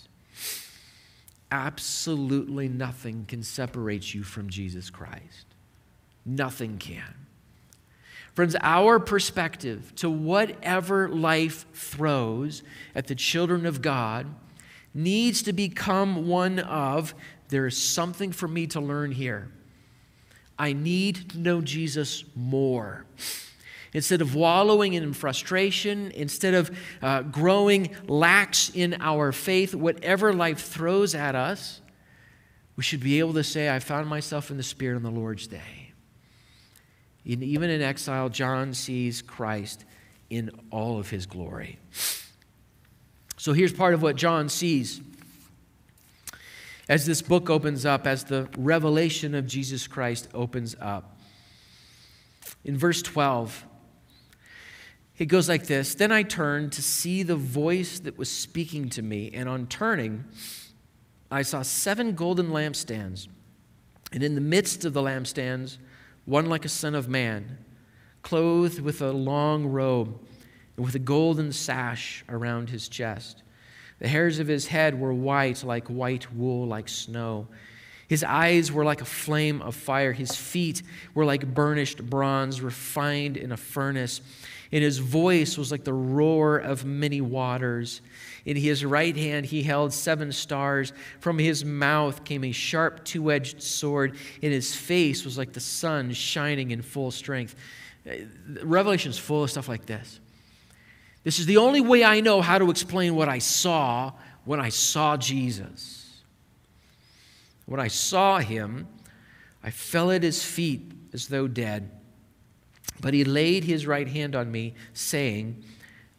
Absolutely 1.51 2.69
nothing 2.69 3.25
can 3.27 3.43
separate 3.43 4.13
you 4.13 4.23
from 4.23 4.49
Jesus 4.49 4.91
Christ. 4.91 5.47
Nothing 6.25 6.79
can. 6.79 7.27
Friends, 8.35 8.57
our 8.61 8.99
perspective 8.99 9.95
to 9.97 10.11
whatever 10.11 11.09
life 11.09 11.65
throws 11.73 12.63
at 12.95 13.07
the 13.07 13.15
children 13.15 13.65
of 13.65 13.81
God 13.81 14.27
needs 14.93 15.43
to 15.43 15.53
become 15.53 16.27
one 16.29 16.59
of 16.59 17.15
there 17.49 17.67
is 17.67 17.81
something 17.81 18.33
for 18.33 18.49
me 18.49 18.67
to 18.69 18.81
learn 18.81 19.13
here. 19.13 19.49
I 20.59 20.73
need 20.73 21.31
to 21.31 21.39
know 21.39 21.61
Jesus 21.61 22.25
more. 22.35 23.05
Instead 23.97 24.21
of 24.21 24.35
wallowing 24.35 24.93
in 24.93 25.15
frustration, 25.15 26.11
instead 26.11 26.53
of 26.53 26.71
uh, 27.01 27.23
growing 27.23 27.89
lax 28.07 28.71
in 28.75 28.95
our 29.01 29.33
faith, 29.33 29.75
whatever 29.75 30.35
life 30.35 30.61
throws 30.61 31.15
at 31.15 31.35
us, 31.35 31.81
we 32.77 32.83
should 32.83 33.01
be 33.01 33.21
able 33.21 33.33
to 33.33 33.43
say, 33.43 33.75
I 33.75 33.79
found 33.79 34.07
myself 34.07 34.51
in 34.51 34.59
the 34.59 34.63
Spirit 34.63 34.97
on 34.97 35.03
the 35.03 35.11
Lord's 35.11 35.47
day. 35.47 35.95
Even 37.25 37.71
in 37.71 37.81
exile, 37.81 38.29
John 38.29 38.75
sees 38.75 39.23
Christ 39.23 39.87
in 40.29 40.51
all 40.71 40.99
of 40.99 41.09
his 41.09 41.25
glory. 41.25 41.79
So 43.39 43.55
here's 43.55 43.73
part 43.73 43.95
of 43.95 44.03
what 44.03 44.17
John 44.17 44.51
sees 44.51 45.01
as 46.87 47.07
this 47.07 47.23
book 47.23 47.49
opens 47.49 47.87
up, 47.87 48.07
as 48.07 48.25
the 48.25 48.47
revelation 48.59 49.35
of 49.35 49.47
Jesus 49.47 49.87
Christ 49.87 50.29
opens 50.35 50.77
up. 50.83 51.17
In 52.63 52.77
verse 52.77 53.01
12, 53.01 53.65
it 55.19 55.27
goes 55.27 55.49
like 55.49 55.67
this 55.67 55.95
Then 55.95 56.13
I 56.13 56.23
turned 56.23 56.73
to 56.73 56.83
see 56.83 57.23
the 57.23 57.37
voice 57.37 57.99
that 58.01 58.19
was 58.19 58.31
speaking 58.31 58.89
to 58.91 59.03
me, 59.03 59.31
and 59.33 59.49
on 59.49 59.67
turning, 59.67 60.25
I 61.31 61.43
saw 61.43 61.63
seven 61.63 62.15
golden 62.15 62.51
lampstands. 62.51 63.29
And 64.13 64.23
in 64.23 64.35
the 64.35 64.41
midst 64.41 64.85
of 64.85 64.93
the 64.93 65.03
lampstands, 65.03 65.79
one 66.25 66.47
like 66.47 66.65
a 66.65 66.69
son 66.69 66.95
of 66.95 67.09
man, 67.09 67.59
clothed 68.23 68.81
with 68.81 69.03
a 69.03 69.11
long 69.13 69.67
robe 69.67 70.21
and 70.77 70.85
with 70.85 70.95
a 70.95 71.01
golden 71.01 71.53
sash 71.53 72.25
around 72.29 72.71
his 72.71 72.89
chest. 72.89 73.43
The 73.99 74.09
hairs 74.09 74.39
of 74.39 74.47
his 74.47 74.67
head 74.67 75.01
were 75.01 75.13
white, 75.13 75.65
like 75.65 75.89
white 75.89 76.33
wool, 76.35 76.67
like 76.67 76.89
snow. 76.89 77.49
His 78.09 78.23
eyes 78.23 78.71
were 78.71 78.85
like 78.85 79.01
a 79.01 79.07
flame 79.07 79.63
of 79.63 79.75
fire. 79.75 80.13
His 80.13 80.37
feet 80.37 80.83
were 81.15 81.25
like 81.25 81.55
burnished 81.55 82.09
bronze, 82.09 82.61
refined 82.61 83.37
in 83.37 83.53
a 83.53 83.57
furnace. 83.57 84.21
And 84.73 84.83
his 84.83 84.99
voice 84.99 85.57
was 85.57 85.71
like 85.71 85.85
the 85.85 85.93
roar 85.93 86.59
of 86.59 86.85
many 86.85 87.21
waters. 87.21 88.01
In 88.45 88.57
his 88.57 88.85
right 88.85 89.17
hand 89.17 89.47
he 89.47 89.63
held 89.63 89.93
seven 89.93 90.33
stars. 90.33 90.93
From 91.21 91.39
his 91.39 91.65
mouth 91.65 92.25
came 92.25 92.45
a 92.45 92.53
sharp 92.53 93.05
two 93.05 93.31
edged 93.31 93.63
sword. 93.63 94.17
And 94.43 94.53
his 94.53 94.75
face 94.75 95.25
was 95.25 95.39
like 95.39 95.53
the 95.53 95.61
sun 95.61 96.13
shining 96.13 96.71
in 96.71 96.83
full 96.83 97.11
strength. 97.11 97.55
Uh, 98.09 98.15
Revelation 98.63 99.11
is 99.11 99.19
full 99.19 99.45
of 99.45 99.51
stuff 99.51 99.69
like 99.69 99.87
this. 99.87 100.21
This 101.25 101.39
is 101.39 101.47
the 101.47 101.57
only 101.57 101.81
way 101.81 102.05
I 102.05 102.21
know 102.21 102.41
how 102.41 102.59
to 102.59 102.71
explain 102.71 103.17
what 103.17 103.29
I 103.29 103.39
saw 103.39 104.13
when 104.45 104.61
I 104.61 104.69
saw 104.69 105.17
Jesus. 105.17 106.23
When 107.67 107.81
I 107.81 107.89
saw 107.89 108.39
him, 108.39 108.87
I 109.63 109.71
fell 109.71 110.13
at 110.13 110.23
his 110.23 110.45
feet 110.45 110.93
as 111.13 111.27
though 111.27 111.49
dead. 111.49 111.91
But 113.01 113.15
he 113.15 113.25
laid 113.25 113.65
his 113.65 113.87
right 113.87 114.09
hand 114.09 114.35
on 114.35 114.51
me, 114.51 114.75
saying, 114.93 115.65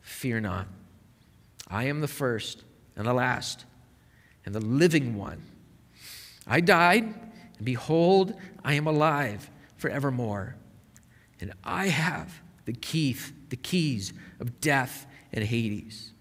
Fear 0.02 0.42
not. 0.42 0.68
I 1.68 1.86
am 1.86 2.02
the 2.02 2.08
first 2.08 2.64
and 2.96 3.06
the 3.06 3.14
last 3.14 3.66
and 4.46 4.56
the 4.56 4.62
living 4.62 5.16
one. 5.16 5.44
I 6.48 6.62
died, 6.62 7.04
and 7.04 7.66
behold, 7.66 8.34
I 8.64 8.76
am 8.76 8.88
alive 8.88 9.50
forevermore. 9.76 10.56
And 11.42 11.54
I 11.64 11.88
have 11.88 12.42
the 12.66 12.74
key, 12.74 13.16
the 13.50 13.58
keys 13.58 14.14
of 14.40 14.62
death 14.62 15.06
and 15.34 15.44
Hades. 15.44 16.14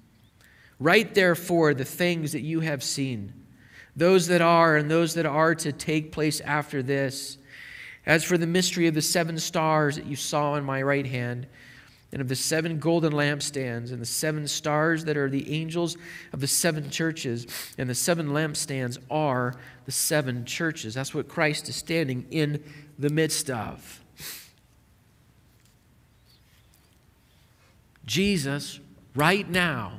Write 0.79 1.15
therefore 1.15 1.73
the 1.73 1.85
things 1.85 2.33
that 2.33 2.43
you 2.43 2.61
have 2.61 2.83
seen, 2.83 3.33
those 3.95 4.27
that 4.27 4.43
are 4.43 4.77
and 4.77 4.91
those 4.91 5.15
that 5.15 5.27
are 5.27 5.55
to 5.55 5.73
take 5.73 6.13
place 6.13 6.41
after 6.41 6.83
this. 6.83 7.39
As 8.07 8.23
for 8.23 8.39
the 8.39 8.47
mystery 8.47 8.87
of 8.87 8.95
the 8.95 9.03
seven 9.03 9.39
stars 9.39 9.97
that 9.97 10.07
you 10.07 10.17
saw 10.17 10.55
in 10.55 10.65
my 10.65 10.81
right 10.83 11.07
hand, 11.07 11.47
and 12.13 12.23
of 12.23 12.29
the 12.29 12.37
seven 12.37 12.79
golden 12.79 13.13
lampstands 13.13 13.91
and 13.91 14.01
the 14.01 14.07
seven 14.07 14.47
stars 14.47 15.05
that 15.05 15.17
are 15.17 15.29
the 15.29 15.53
angels 15.53 15.97
of 16.33 16.41
the 16.41 16.47
seven 16.47 16.89
churches, 16.89 17.47
and 17.79 17.91
the 17.91 17.95
seven 17.95 18.29
lampstands 18.29 18.97
are 19.11 19.55
the 19.87 19.93
seven 19.93 20.45
churches. 20.45 20.95
That's 20.95 21.13
what 21.13 21.29
Christ 21.29 21.69
is 21.69 21.77
standing 21.77 22.27
in 22.31 22.63
the 22.99 23.11
midst 23.11 23.51
of. 23.51 24.01
Jesus, 28.07 28.79
right 29.17 29.51
now, 29.51 29.99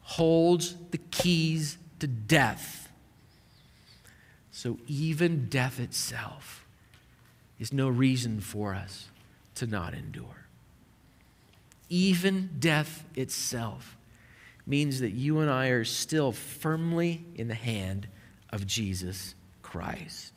holds 0.00 0.76
the 0.90 0.98
keys 0.98 1.76
to 2.00 2.06
death. 2.06 2.88
So 4.50 4.78
even 4.88 5.48
death 5.50 5.78
itself 5.78 6.61
is 7.62 7.72
no 7.72 7.88
reason 7.88 8.40
for 8.40 8.74
us 8.74 9.08
to 9.54 9.66
not 9.66 9.94
endure 9.94 10.42
even 11.92 12.48
death 12.58 13.04
itself, 13.16 13.98
means 14.66 15.00
that 15.00 15.10
you 15.10 15.40
and 15.40 15.50
I 15.50 15.66
are 15.68 15.84
still 15.84 16.32
firmly 16.32 17.22
in 17.34 17.48
the 17.48 17.54
hand 17.54 18.08
of 18.48 18.66
Jesus 18.66 19.34
Christ. 19.60 20.32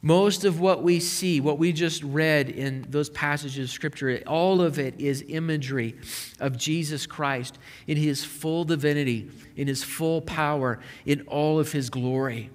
Most 0.00 0.44
of 0.44 0.60
what 0.60 0.84
we 0.84 1.00
see, 1.00 1.40
what 1.40 1.58
we 1.58 1.72
just 1.72 2.04
read 2.04 2.50
in 2.50 2.86
those 2.88 3.10
passages 3.10 3.68
of 3.68 3.70
Scripture, 3.70 4.22
all 4.28 4.62
of 4.62 4.78
it 4.78 4.98
is 5.00 5.24
imagery 5.26 5.96
of 6.38 6.56
Jesus 6.56 7.04
Christ 7.04 7.58
in 7.88 7.96
his 7.96 8.24
full 8.24 8.62
divinity, 8.62 9.28
in 9.56 9.66
his 9.66 9.82
full 9.82 10.20
power, 10.20 10.78
in 11.04 11.22
all 11.22 11.58
of 11.58 11.72
his 11.72 11.90
glory. 11.90 12.48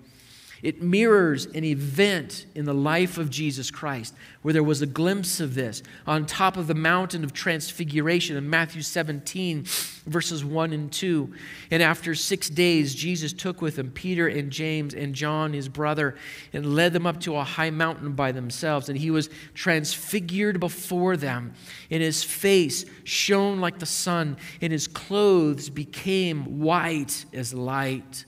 It 0.66 0.82
mirrors 0.82 1.45
an 1.45 1.63
event 1.63 2.47
in 2.55 2.66
the 2.66 2.74
life 2.74 3.20
of 3.20 3.30
Jesus 3.30 3.70
Christ 3.70 4.16
where 4.41 4.51
there 4.51 4.63
was 4.63 4.82
a 4.82 4.88
glimpse 4.88 5.39
of 5.39 5.53
this 5.53 5.84
on 6.07 6.26
top 6.26 6.57
of 6.57 6.66
the 6.66 6.74
mountain 6.74 7.24
of 7.24 7.34
transfiguration 7.34 8.36
in 8.36 8.49
Matthew 8.49 8.82
17, 8.82 9.63
verses 10.07 10.43
1 10.43 10.74
and 10.74 10.91
2. 10.91 11.32
And 11.70 11.84
after 11.84 12.16
six 12.16 12.49
days, 12.49 12.95
Jesus 12.95 13.32
took 13.32 13.61
with 13.61 13.78
him 13.78 13.91
Peter 13.91 14.28
and 14.28 14.49
James 14.49 14.95
and 14.95 15.13
John, 15.13 15.53
his 15.53 15.70
brother, 15.70 16.16
and 16.51 16.74
led 16.74 16.93
them 16.93 17.05
up 17.05 17.20
to 17.22 17.36
a 17.36 17.43
high 17.43 17.70
mountain 17.70 18.13
by 18.13 18.32
themselves. 18.32 18.89
And 18.89 18.97
he 18.97 19.11
was 19.11 19.30
transfigured 19.53 20.59
before 20.59 21.16
them, 21.16 21.53
and 21.91 22.01
his 22.01 22.24
face 22.24 22.86
shone 23.03 23.61
like 23.61 23.78
the 23.78 23.86
sun, 23.86 24.38
and 24.61 24.74
his 24.74 24.88
clothes 24.88 25.70
became 25.70 26.59
white 26.61 27.26
as 27.34 27.53
light. 27.53 28.26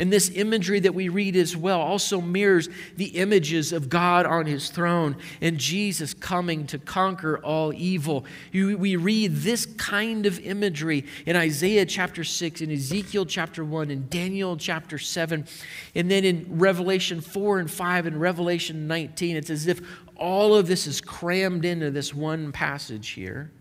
And 0.00 0.10
this 0.10 0.30
imagery 0.34 0.80
that 0.80 0.94
we 0.94 1.10
read 1.10 1.36
as 1.36 1.54
well 1.54 1.78
also 1.78 2.22
mirrors 2.22 2.70
the 2.96 3.18
images 3.18 3.70
of 3.70 3.90
God 3.90 4.24
on 4.24 4.46
his 4.46 4.70
throne 4.70 5.14
and 5.42 5.58
Jesus 5.58 6.14
coming 6.14 6.66
to 6.68 6.78
conquer 6.78 7.38
all 7.38 7.74
evil. 7.74 8.24
We 8.54 8.96
read 8.96 9.36
this 9.36 9.66
kind 9.66 10.24
of 10.24 10.40
imagery 10.40 11.04
in 11.26 11.36
Isaiah 11.36 11.84
chapter 11.84 12.24
6, 12.24 12.62
in 12.62 12.70
Ezekiel 12.70 13.26
chapter 13.26 13.62
1, 13.62 13.90
in 13.90 14.08
Daniel 14.08 14.56
chapter 14.56 14.98
7, 14.98 15.46
and 15.94 16.10
then 16.10 16.24
in 16.24 16.46
Revelation 16.58 17.20
4 17.20 17.58
and 17.58 17.70
5 17.70 18.06
and 18.06 18.18
Revelation 18.18 18.88
19. 18.88 19.36
It's 19.36 19.50
as 19.50 19.66
if 19.66 19.82
all 20.16 20.54
of 20.54 20.66
this 20.66 20.86
is 20.86 21.02
crammed 21.02 21.66
into 21.66 21.90
this 21.90 22.14
one 22.14 22.52
passage 22.52 23.10
here 23.10 23.52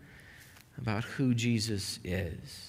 about 0.77 1.03
who 1.03 1.33
Jesus 1.33 1.99
is. 2.05 2.68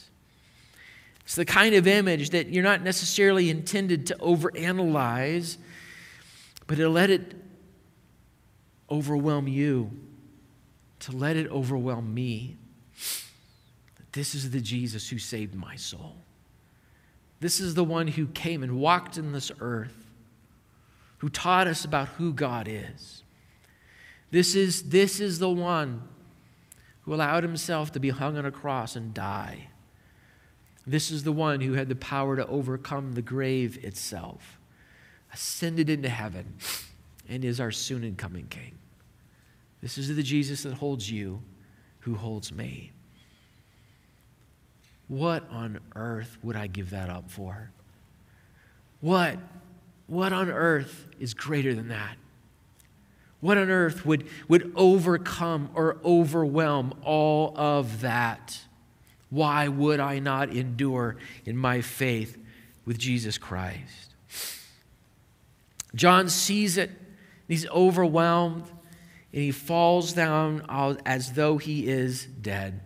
It's 1.31 1.37
the 1.37 1.45
kind 1.45 1.77
of 1.77 1.87
image 1.87 2.31
that 2.31 2.49
you're 2.49 2.65
not 2.65 2.83
necessarily 2.83 3.51
intended 3.51 4.07
to 4.09 4.17
overanalyze, 4.17 5.59
but 6.67 6.75
to 6.79 6.89
let 6.89 7.09
it 7.09 7.37
overwhelm 8.91 9.47
you, 9.47 9.93
to 10.99 11.13
let 11.13 11.37
it 11.37 11.49
overwhelm 11.53 12.13
me. 12.13 12.57
This 14.11 14.35
is 14.35 14.51
the 14.51 14.61
Jesus 14.61 15.09
who 15.09 15.21
saved 15.21 15.55
my 15.55 15.77
soul. 15.77 16.17
This 17.39 17.61
is 17.61 17.75
the 17.75 17.85
one 17.85 18.09
who 18.09 18.27
came 18.27 18.65
and 18.65 18.81
walked 18.81 19.17
in 19.17 19.31
this 19.31 19.53
earth, 19.61 20.11
who 21.19 21.29
taught 21.29 21.69
us 21.69 21.85
about 21.85 22.09
who 22.09 22.33
God 22.33 22.67
is. 22.69 23.23
This 24.33 24.57
is, 24.57 24.89
this 24.89 25.21
is 25.21 25.39
the 25.39 25.49
one 25.49 26.03
who 27.03 27.15
allowed 27.15 27.45
himself 27.45 27.93
to 27.93 28.01
be 28.01 28.11
hung 28.11 28.37
on 28.37 28.45
a 28.45 28.51
cross 28.51 28.97
and 28.97 29.15
die 29.15 29.69
this 30.91 31.11
is 31.11 31.25
the 31.25 31.33
one 31.33 31.61
who 31.61 31.75
had 31.75 31.89
the 31.89 31.97
power 31.97 32.37
to 32.37 32.47
overcome 32.47 33.13
the 33.13 33.23
grave 33.23 33.85
itself, 33.85 34.59
ascended 35.33 35.89
into 35.89 36.09
heaven, 36.09 36.55
and 37.29 37.45
is 37.45 37.61
our 37.61 37.71
soon 37.71 38.03
and 38.03 38.19
coming 38.19 38.47
King. 38.49 38.77
This 39.81 39.97
is 39.97 40.15
the 40.15 40.23
Jesus 40.23 40.65
that 40.65 40.75
holds 40.75 41.11
you, 41.11 41.43
who 42.01 42.15
holds 42.15 42.53
me. 42.53 42.93
What 45.09 45.49
on 45.51 45.81
earth 45.97 46.39
would 46.43 46.57
I 46.57 46.67
give 46.67 46.91
that 46.91 47.09
up 47.09 47.31
for? 47.31 47.71
What? 49.01 49.39
What 50.07 50.33
on 50.33 50.51
earth 50.51 51.07
is 51.19 51.35
greater 51.35 51.75
than 51.75 51.89
that? 51.89 52.17
What 53.41 53.57
on 53.57 53.71
earth 53.71 54.05
would, 54.05 54.29
would 54.49 54.73
overcome 54.77 55.71
or 55.75 55.97
overwhelm 56.05 56.95
all 57.03 57.55
of 57.57 58.03
that? 58.03 58.61
Why 59.31 59.69
would 59.69 60.01
I 60.01 60.19
not 60.19 60.51
endure 60.51 61.17
in 61.45 61.57
my 61.57 61.81
faith 61.81 62.37
with 62.85 62.99
Jesus 62.99 63.39
Christ? 63.39 64.15
John 65.95 66.29
sees 66.29 66.77
it, 66.77 66.91
he's 67.49 67.69
overwhelmed, 67.69 68.65
and 69.33 69.43
he 69.43 69.53
falls 69.53 70.13
down 70.13 70.65
as 71.07 71.33
though 71.33 71.59
he 71.59 71.89
is 71.89 72.27
dead. 72.27 72.81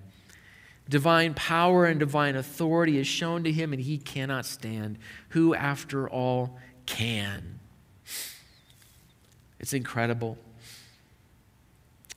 Divine 0.88 1.32
power 1.34 1.86
and 1.86 1.99
divine 1.99 2.36
authority 2.36 2.99
is 2.99 3.07
shown 3.07 3.45
to 3.45 3.53
him, 3.53 3.72
and 3.72 3.80
he 3.80 3.97
cannot 3.97 4.45
stand. 4.45 4.99
Who, 5.30 5.55
after 5.55 6.09
all, 6.09 6.59
can? 6.84 7.59
It's 9.59 9.72
incredible. 9.72 10.36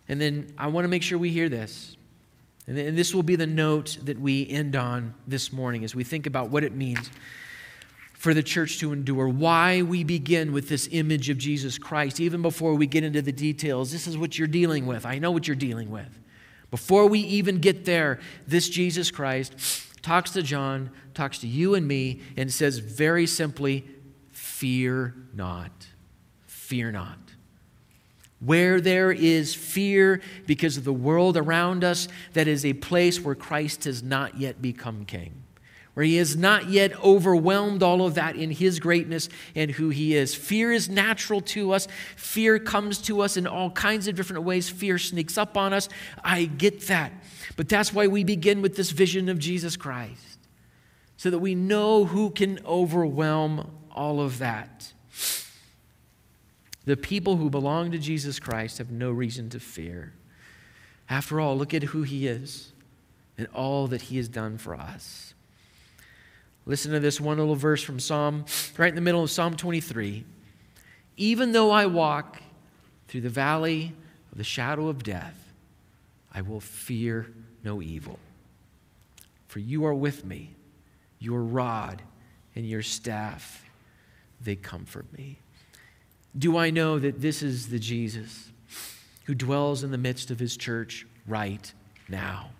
And 0.09 0.19
then 0.19 0.53
I 0.57 0.67
want 0.67 0.86
to 0.86 0.89
make 0.89 1.03
sure 1.03 1.17
we 1.17 1.32
hear 1.32 1.49
this. 1.49 1.97
And 2.68 2.97
this 2.97 3.15
will 3.15 3.24
be 3.24 3.38
the 3.38 3.47
note 3.47 3.97
that 4.03 4.20
we 4.20 4.47
end 4.49 4.76
on 4.76 5.13
this 5.26 5.53
morning 5.53 5.86
as 5.86 5.95
we 5.95 6.03
think 6.03 6.26
about 6.26 6.49
what 6.49 6.65
it 6.65 6.74
means 6.74 7.09
for 8.13 8.34
the 8.34 8.43
church 8.43 8.80
to 8.80 8.91
endure, 8.91 9.30
why 9.30 9.84
we 9.84 10.03
begin 10.03 10.51
with 10.51 10.68
this 10.68 10.89
image 10.91 11.30
of 11.30 11.38
Jesus 11.38 11.78
Christ. 11.78 12.20
Even 12.20 12.41
before 12.41 12.74
we 12.76 12.86
get 12.86 13.03
into 13.03 13.22
the 13.22 13.32
details, 13.32 13.91
this 13.91 14.05
is 14.05 14.18
what 14.18 14.38
you're 14.38 14.47
dealing 14.47 14.86
with. 14.86 15.05
I 15.05 15.18
know 15.18 15.32
what 15.32 15.47
you're 15.47 15.55
dealing 15.55 15.89
with. 15.91 16.20
Before 16.70 17.07
we 17.07 17.20
even 17.20 17.59
get 17.59 17.86
there, 17.86 18.20
this 18.45 18.68
Jesus 18.68 19.11
Christ 19.11 19.53
talks 20.01 20.32
to 20.32 20.41
John, 20.41 20.89
talks 21.13 21.38
to 21.39 21.47
you 21.47 21.76
and 21.76 21.88
me, 21.88 22.22
and 22.36 22.51
says 22.51 22.80
very 22.80 23.28
simply, 23.28 23.88
Fear 24.32 25.15
not. 25.34 25.88
Fear 26.47 26.91
not. 26.91 27.18
Where 28.40 28.80
there 28.80 29.12
is 29.12 29.56
fear 29.56 30.22
because 30.46 30.78
of 30.78 30.84
the 30.84 30.94
world 30.94 31.38
around 31.38 31.84
us, 31.84 32.08
that 32.34 32.48
is 32.48 32.64
a 32.64 32.74
place 32.74 33.20
where 33.20 33.34
Christ 33.34 33.86
has 33.86 34.04
not 34.04 34.38
yet 34.40 34.62
become 34.62 35.06
king, 35.06 35.44
where 35.96 36.06
he 36.06 36.18
has 36.18 36.36
not 36.36 36.70
yet 36.70 37.04
overwhelmed 37.04 37.82
all 37.82 38.06
of 38.06 38.14
that 38.14 38.36
in 38.36 38.52
his 38.52 38.80
greatness 38.80 39.28
and 39.56 39.72
who 39.72 39.90
he 39.90 40.16
is. 40.16 40.36
Fear 40.36 40.72
is 40.72 40.88
natural 40.88 41.42
to 41.42 41.72
us. 41.72 41.88
Fear 42.16 42.60
comes 42.60 43.00
to 43.04 43.22
us 43.22 43.38
in 43.38 43.48
all 43.48 43.72
kinds 43.72 44.08
of 44.08 44.16
different 44.16 44.44
ways. 44.44 44.70
Fear 44.70 45.00
sneaks 45.00 45.36
up 45.36 45.58
on 45.58 45.74
us. 45.74 45.90
I 46.24 46.46
get 46.46 46.82
that. 46.88 47.12
But 47.56 47.70
that's 47.70 47.92
why 47.92 48.06
we 48.06 48.24
begin 48.24 48.62
with 48.62 48.76
this 48.76 48.92
vision 48.92 49.30
of 49.30 49.40
Jesus 49.40 49.76
Christ, 49.76 50.38
so 51.16 51.32
that 51.32 51.40
we 51.40 51.56
know 51.56 52.06
who 52.06 52.30
can 52.30 52.60
overwhelm 52.68 53.72
all 53.90 54.22
of 54.22 54.38
that. 54.38 54.94
The 56.88 56.96
people 56.96 57.36
who 57.36 57.50
belong 57.50 57.92
to 57.92 57.98
Jesus 57.98 58.40
Christ 58.40 58.78
have 58.78 58.92
no 58.92 59.12
reason 59.12 59.50
to 59.50 59.60
fear. 59.60 60.14
After 61.10 61.38
all, 61.38 61.58
look 61.58 61.74
at 61.74 61.84
who 61.84 62.04
he 62.04 62.28
is 62.28 62.72
and 63.38 63.46
all 63.54 63.88
that 63.88 64.04
he 64.04 64.16
has 64.16 64.30
done 64.30 64.58
for 64.58 64.74
us. 64.74 65.34
Listen 66.66 66.94
to 66.94 67.02
this 67.02 67.20
one 67.20 67.40
little 67.40 67.56
verse 67.56 67.84
from 67.84 68.00
Psalm, 68.00 68.46
right 68.78 68.88
in 68.88 68.96
the 68.96 69.02
middle 69.02 69.22
of 69.22 69.30
Psalm 69.30 69.58
23. 69.58 70.24
Even 71.18 71.52
though 71.52 71.72
I 71.72 71.88
walk 71.88 72.42
through 73.10 73.22
the 73.22 73.30
valley 73.30 73.92
of 74.32 74.38
the 74.38 74.46
shadow 74.46 74.88
of 74.88 75.04
death, 75.04 75.52
I 76.34 76.42
will 76.42 76.62
fear 76.62 77.34
no 77.66 77.82
evil. 77.82 78.18
For 79.50 79.60
you 79.60 79.84
are 79.86 79.94
with 79.94 80.24
me, 80.24 80.56
your 81.20 81.42
rod 81.42 82.02
and 82.56 82.66
your 82.66 82.82
staff, 82.82 83.66
they 84.40 84.56
comfort 84.56 85.12
me. 85.12 85.40
Do 86.38 86.58
I 86.58 86.70
know 86.70 87.00
that 87.00 87.22
this 87.22 87.42
is 87.42 87.70
the 87.70 87.80
Jesus 87.80 88.52
who 89.26 89.34
dwells 89.34 89.84
in 89.84 89.92
the 89.92 89.98
midst 89.98 90.30
of 90.30 90.40
his 90.40 90.56
church 90.56 91.08
right 91.26 91.74
now? 92.08 92.52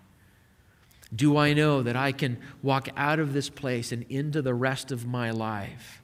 Do 1.14 1.36
I 1.36 1.54
know 1.54 1.82
that 1.82 1.96
I 1.96 2.12
can 2.12 2.38
walk 2.62 2.88
out 2.96 3.18
of 3.18 3.32
this 3.32 3.48
place 3.48 3.92
and 3.92 4.04
into 4.08 4.42
the 4.42 4.54
rest 4.54 4.90
of 4.92 5.06
my 5.06 5.30
life 5.30 6.02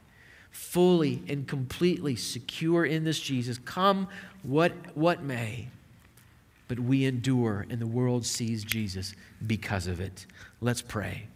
fully 0.51 1.22
and 1.29 1.47
completely 1.47 2.16
secure 2.16 2.87
in 2.87 3.05
this 3.05 3.20
Jesus? 3.20 3.59
Come 3.59 4.09
what, 4.43 4.72
what 4.95 5.22
may, 5.22 5.68
but 6.68 6.79
we 6.79 7.05
endure 7.05 7.66
and 7.68 7.81
the 7.81 7.87
world 7.87 8.25
sees 8.25 8.64
Jesus 8.64 9.14
because 9.47 9.87
of 9.87 10.01
it. 10.01 10.27
Let's 10.61 10.81
pray. 10.81 11.27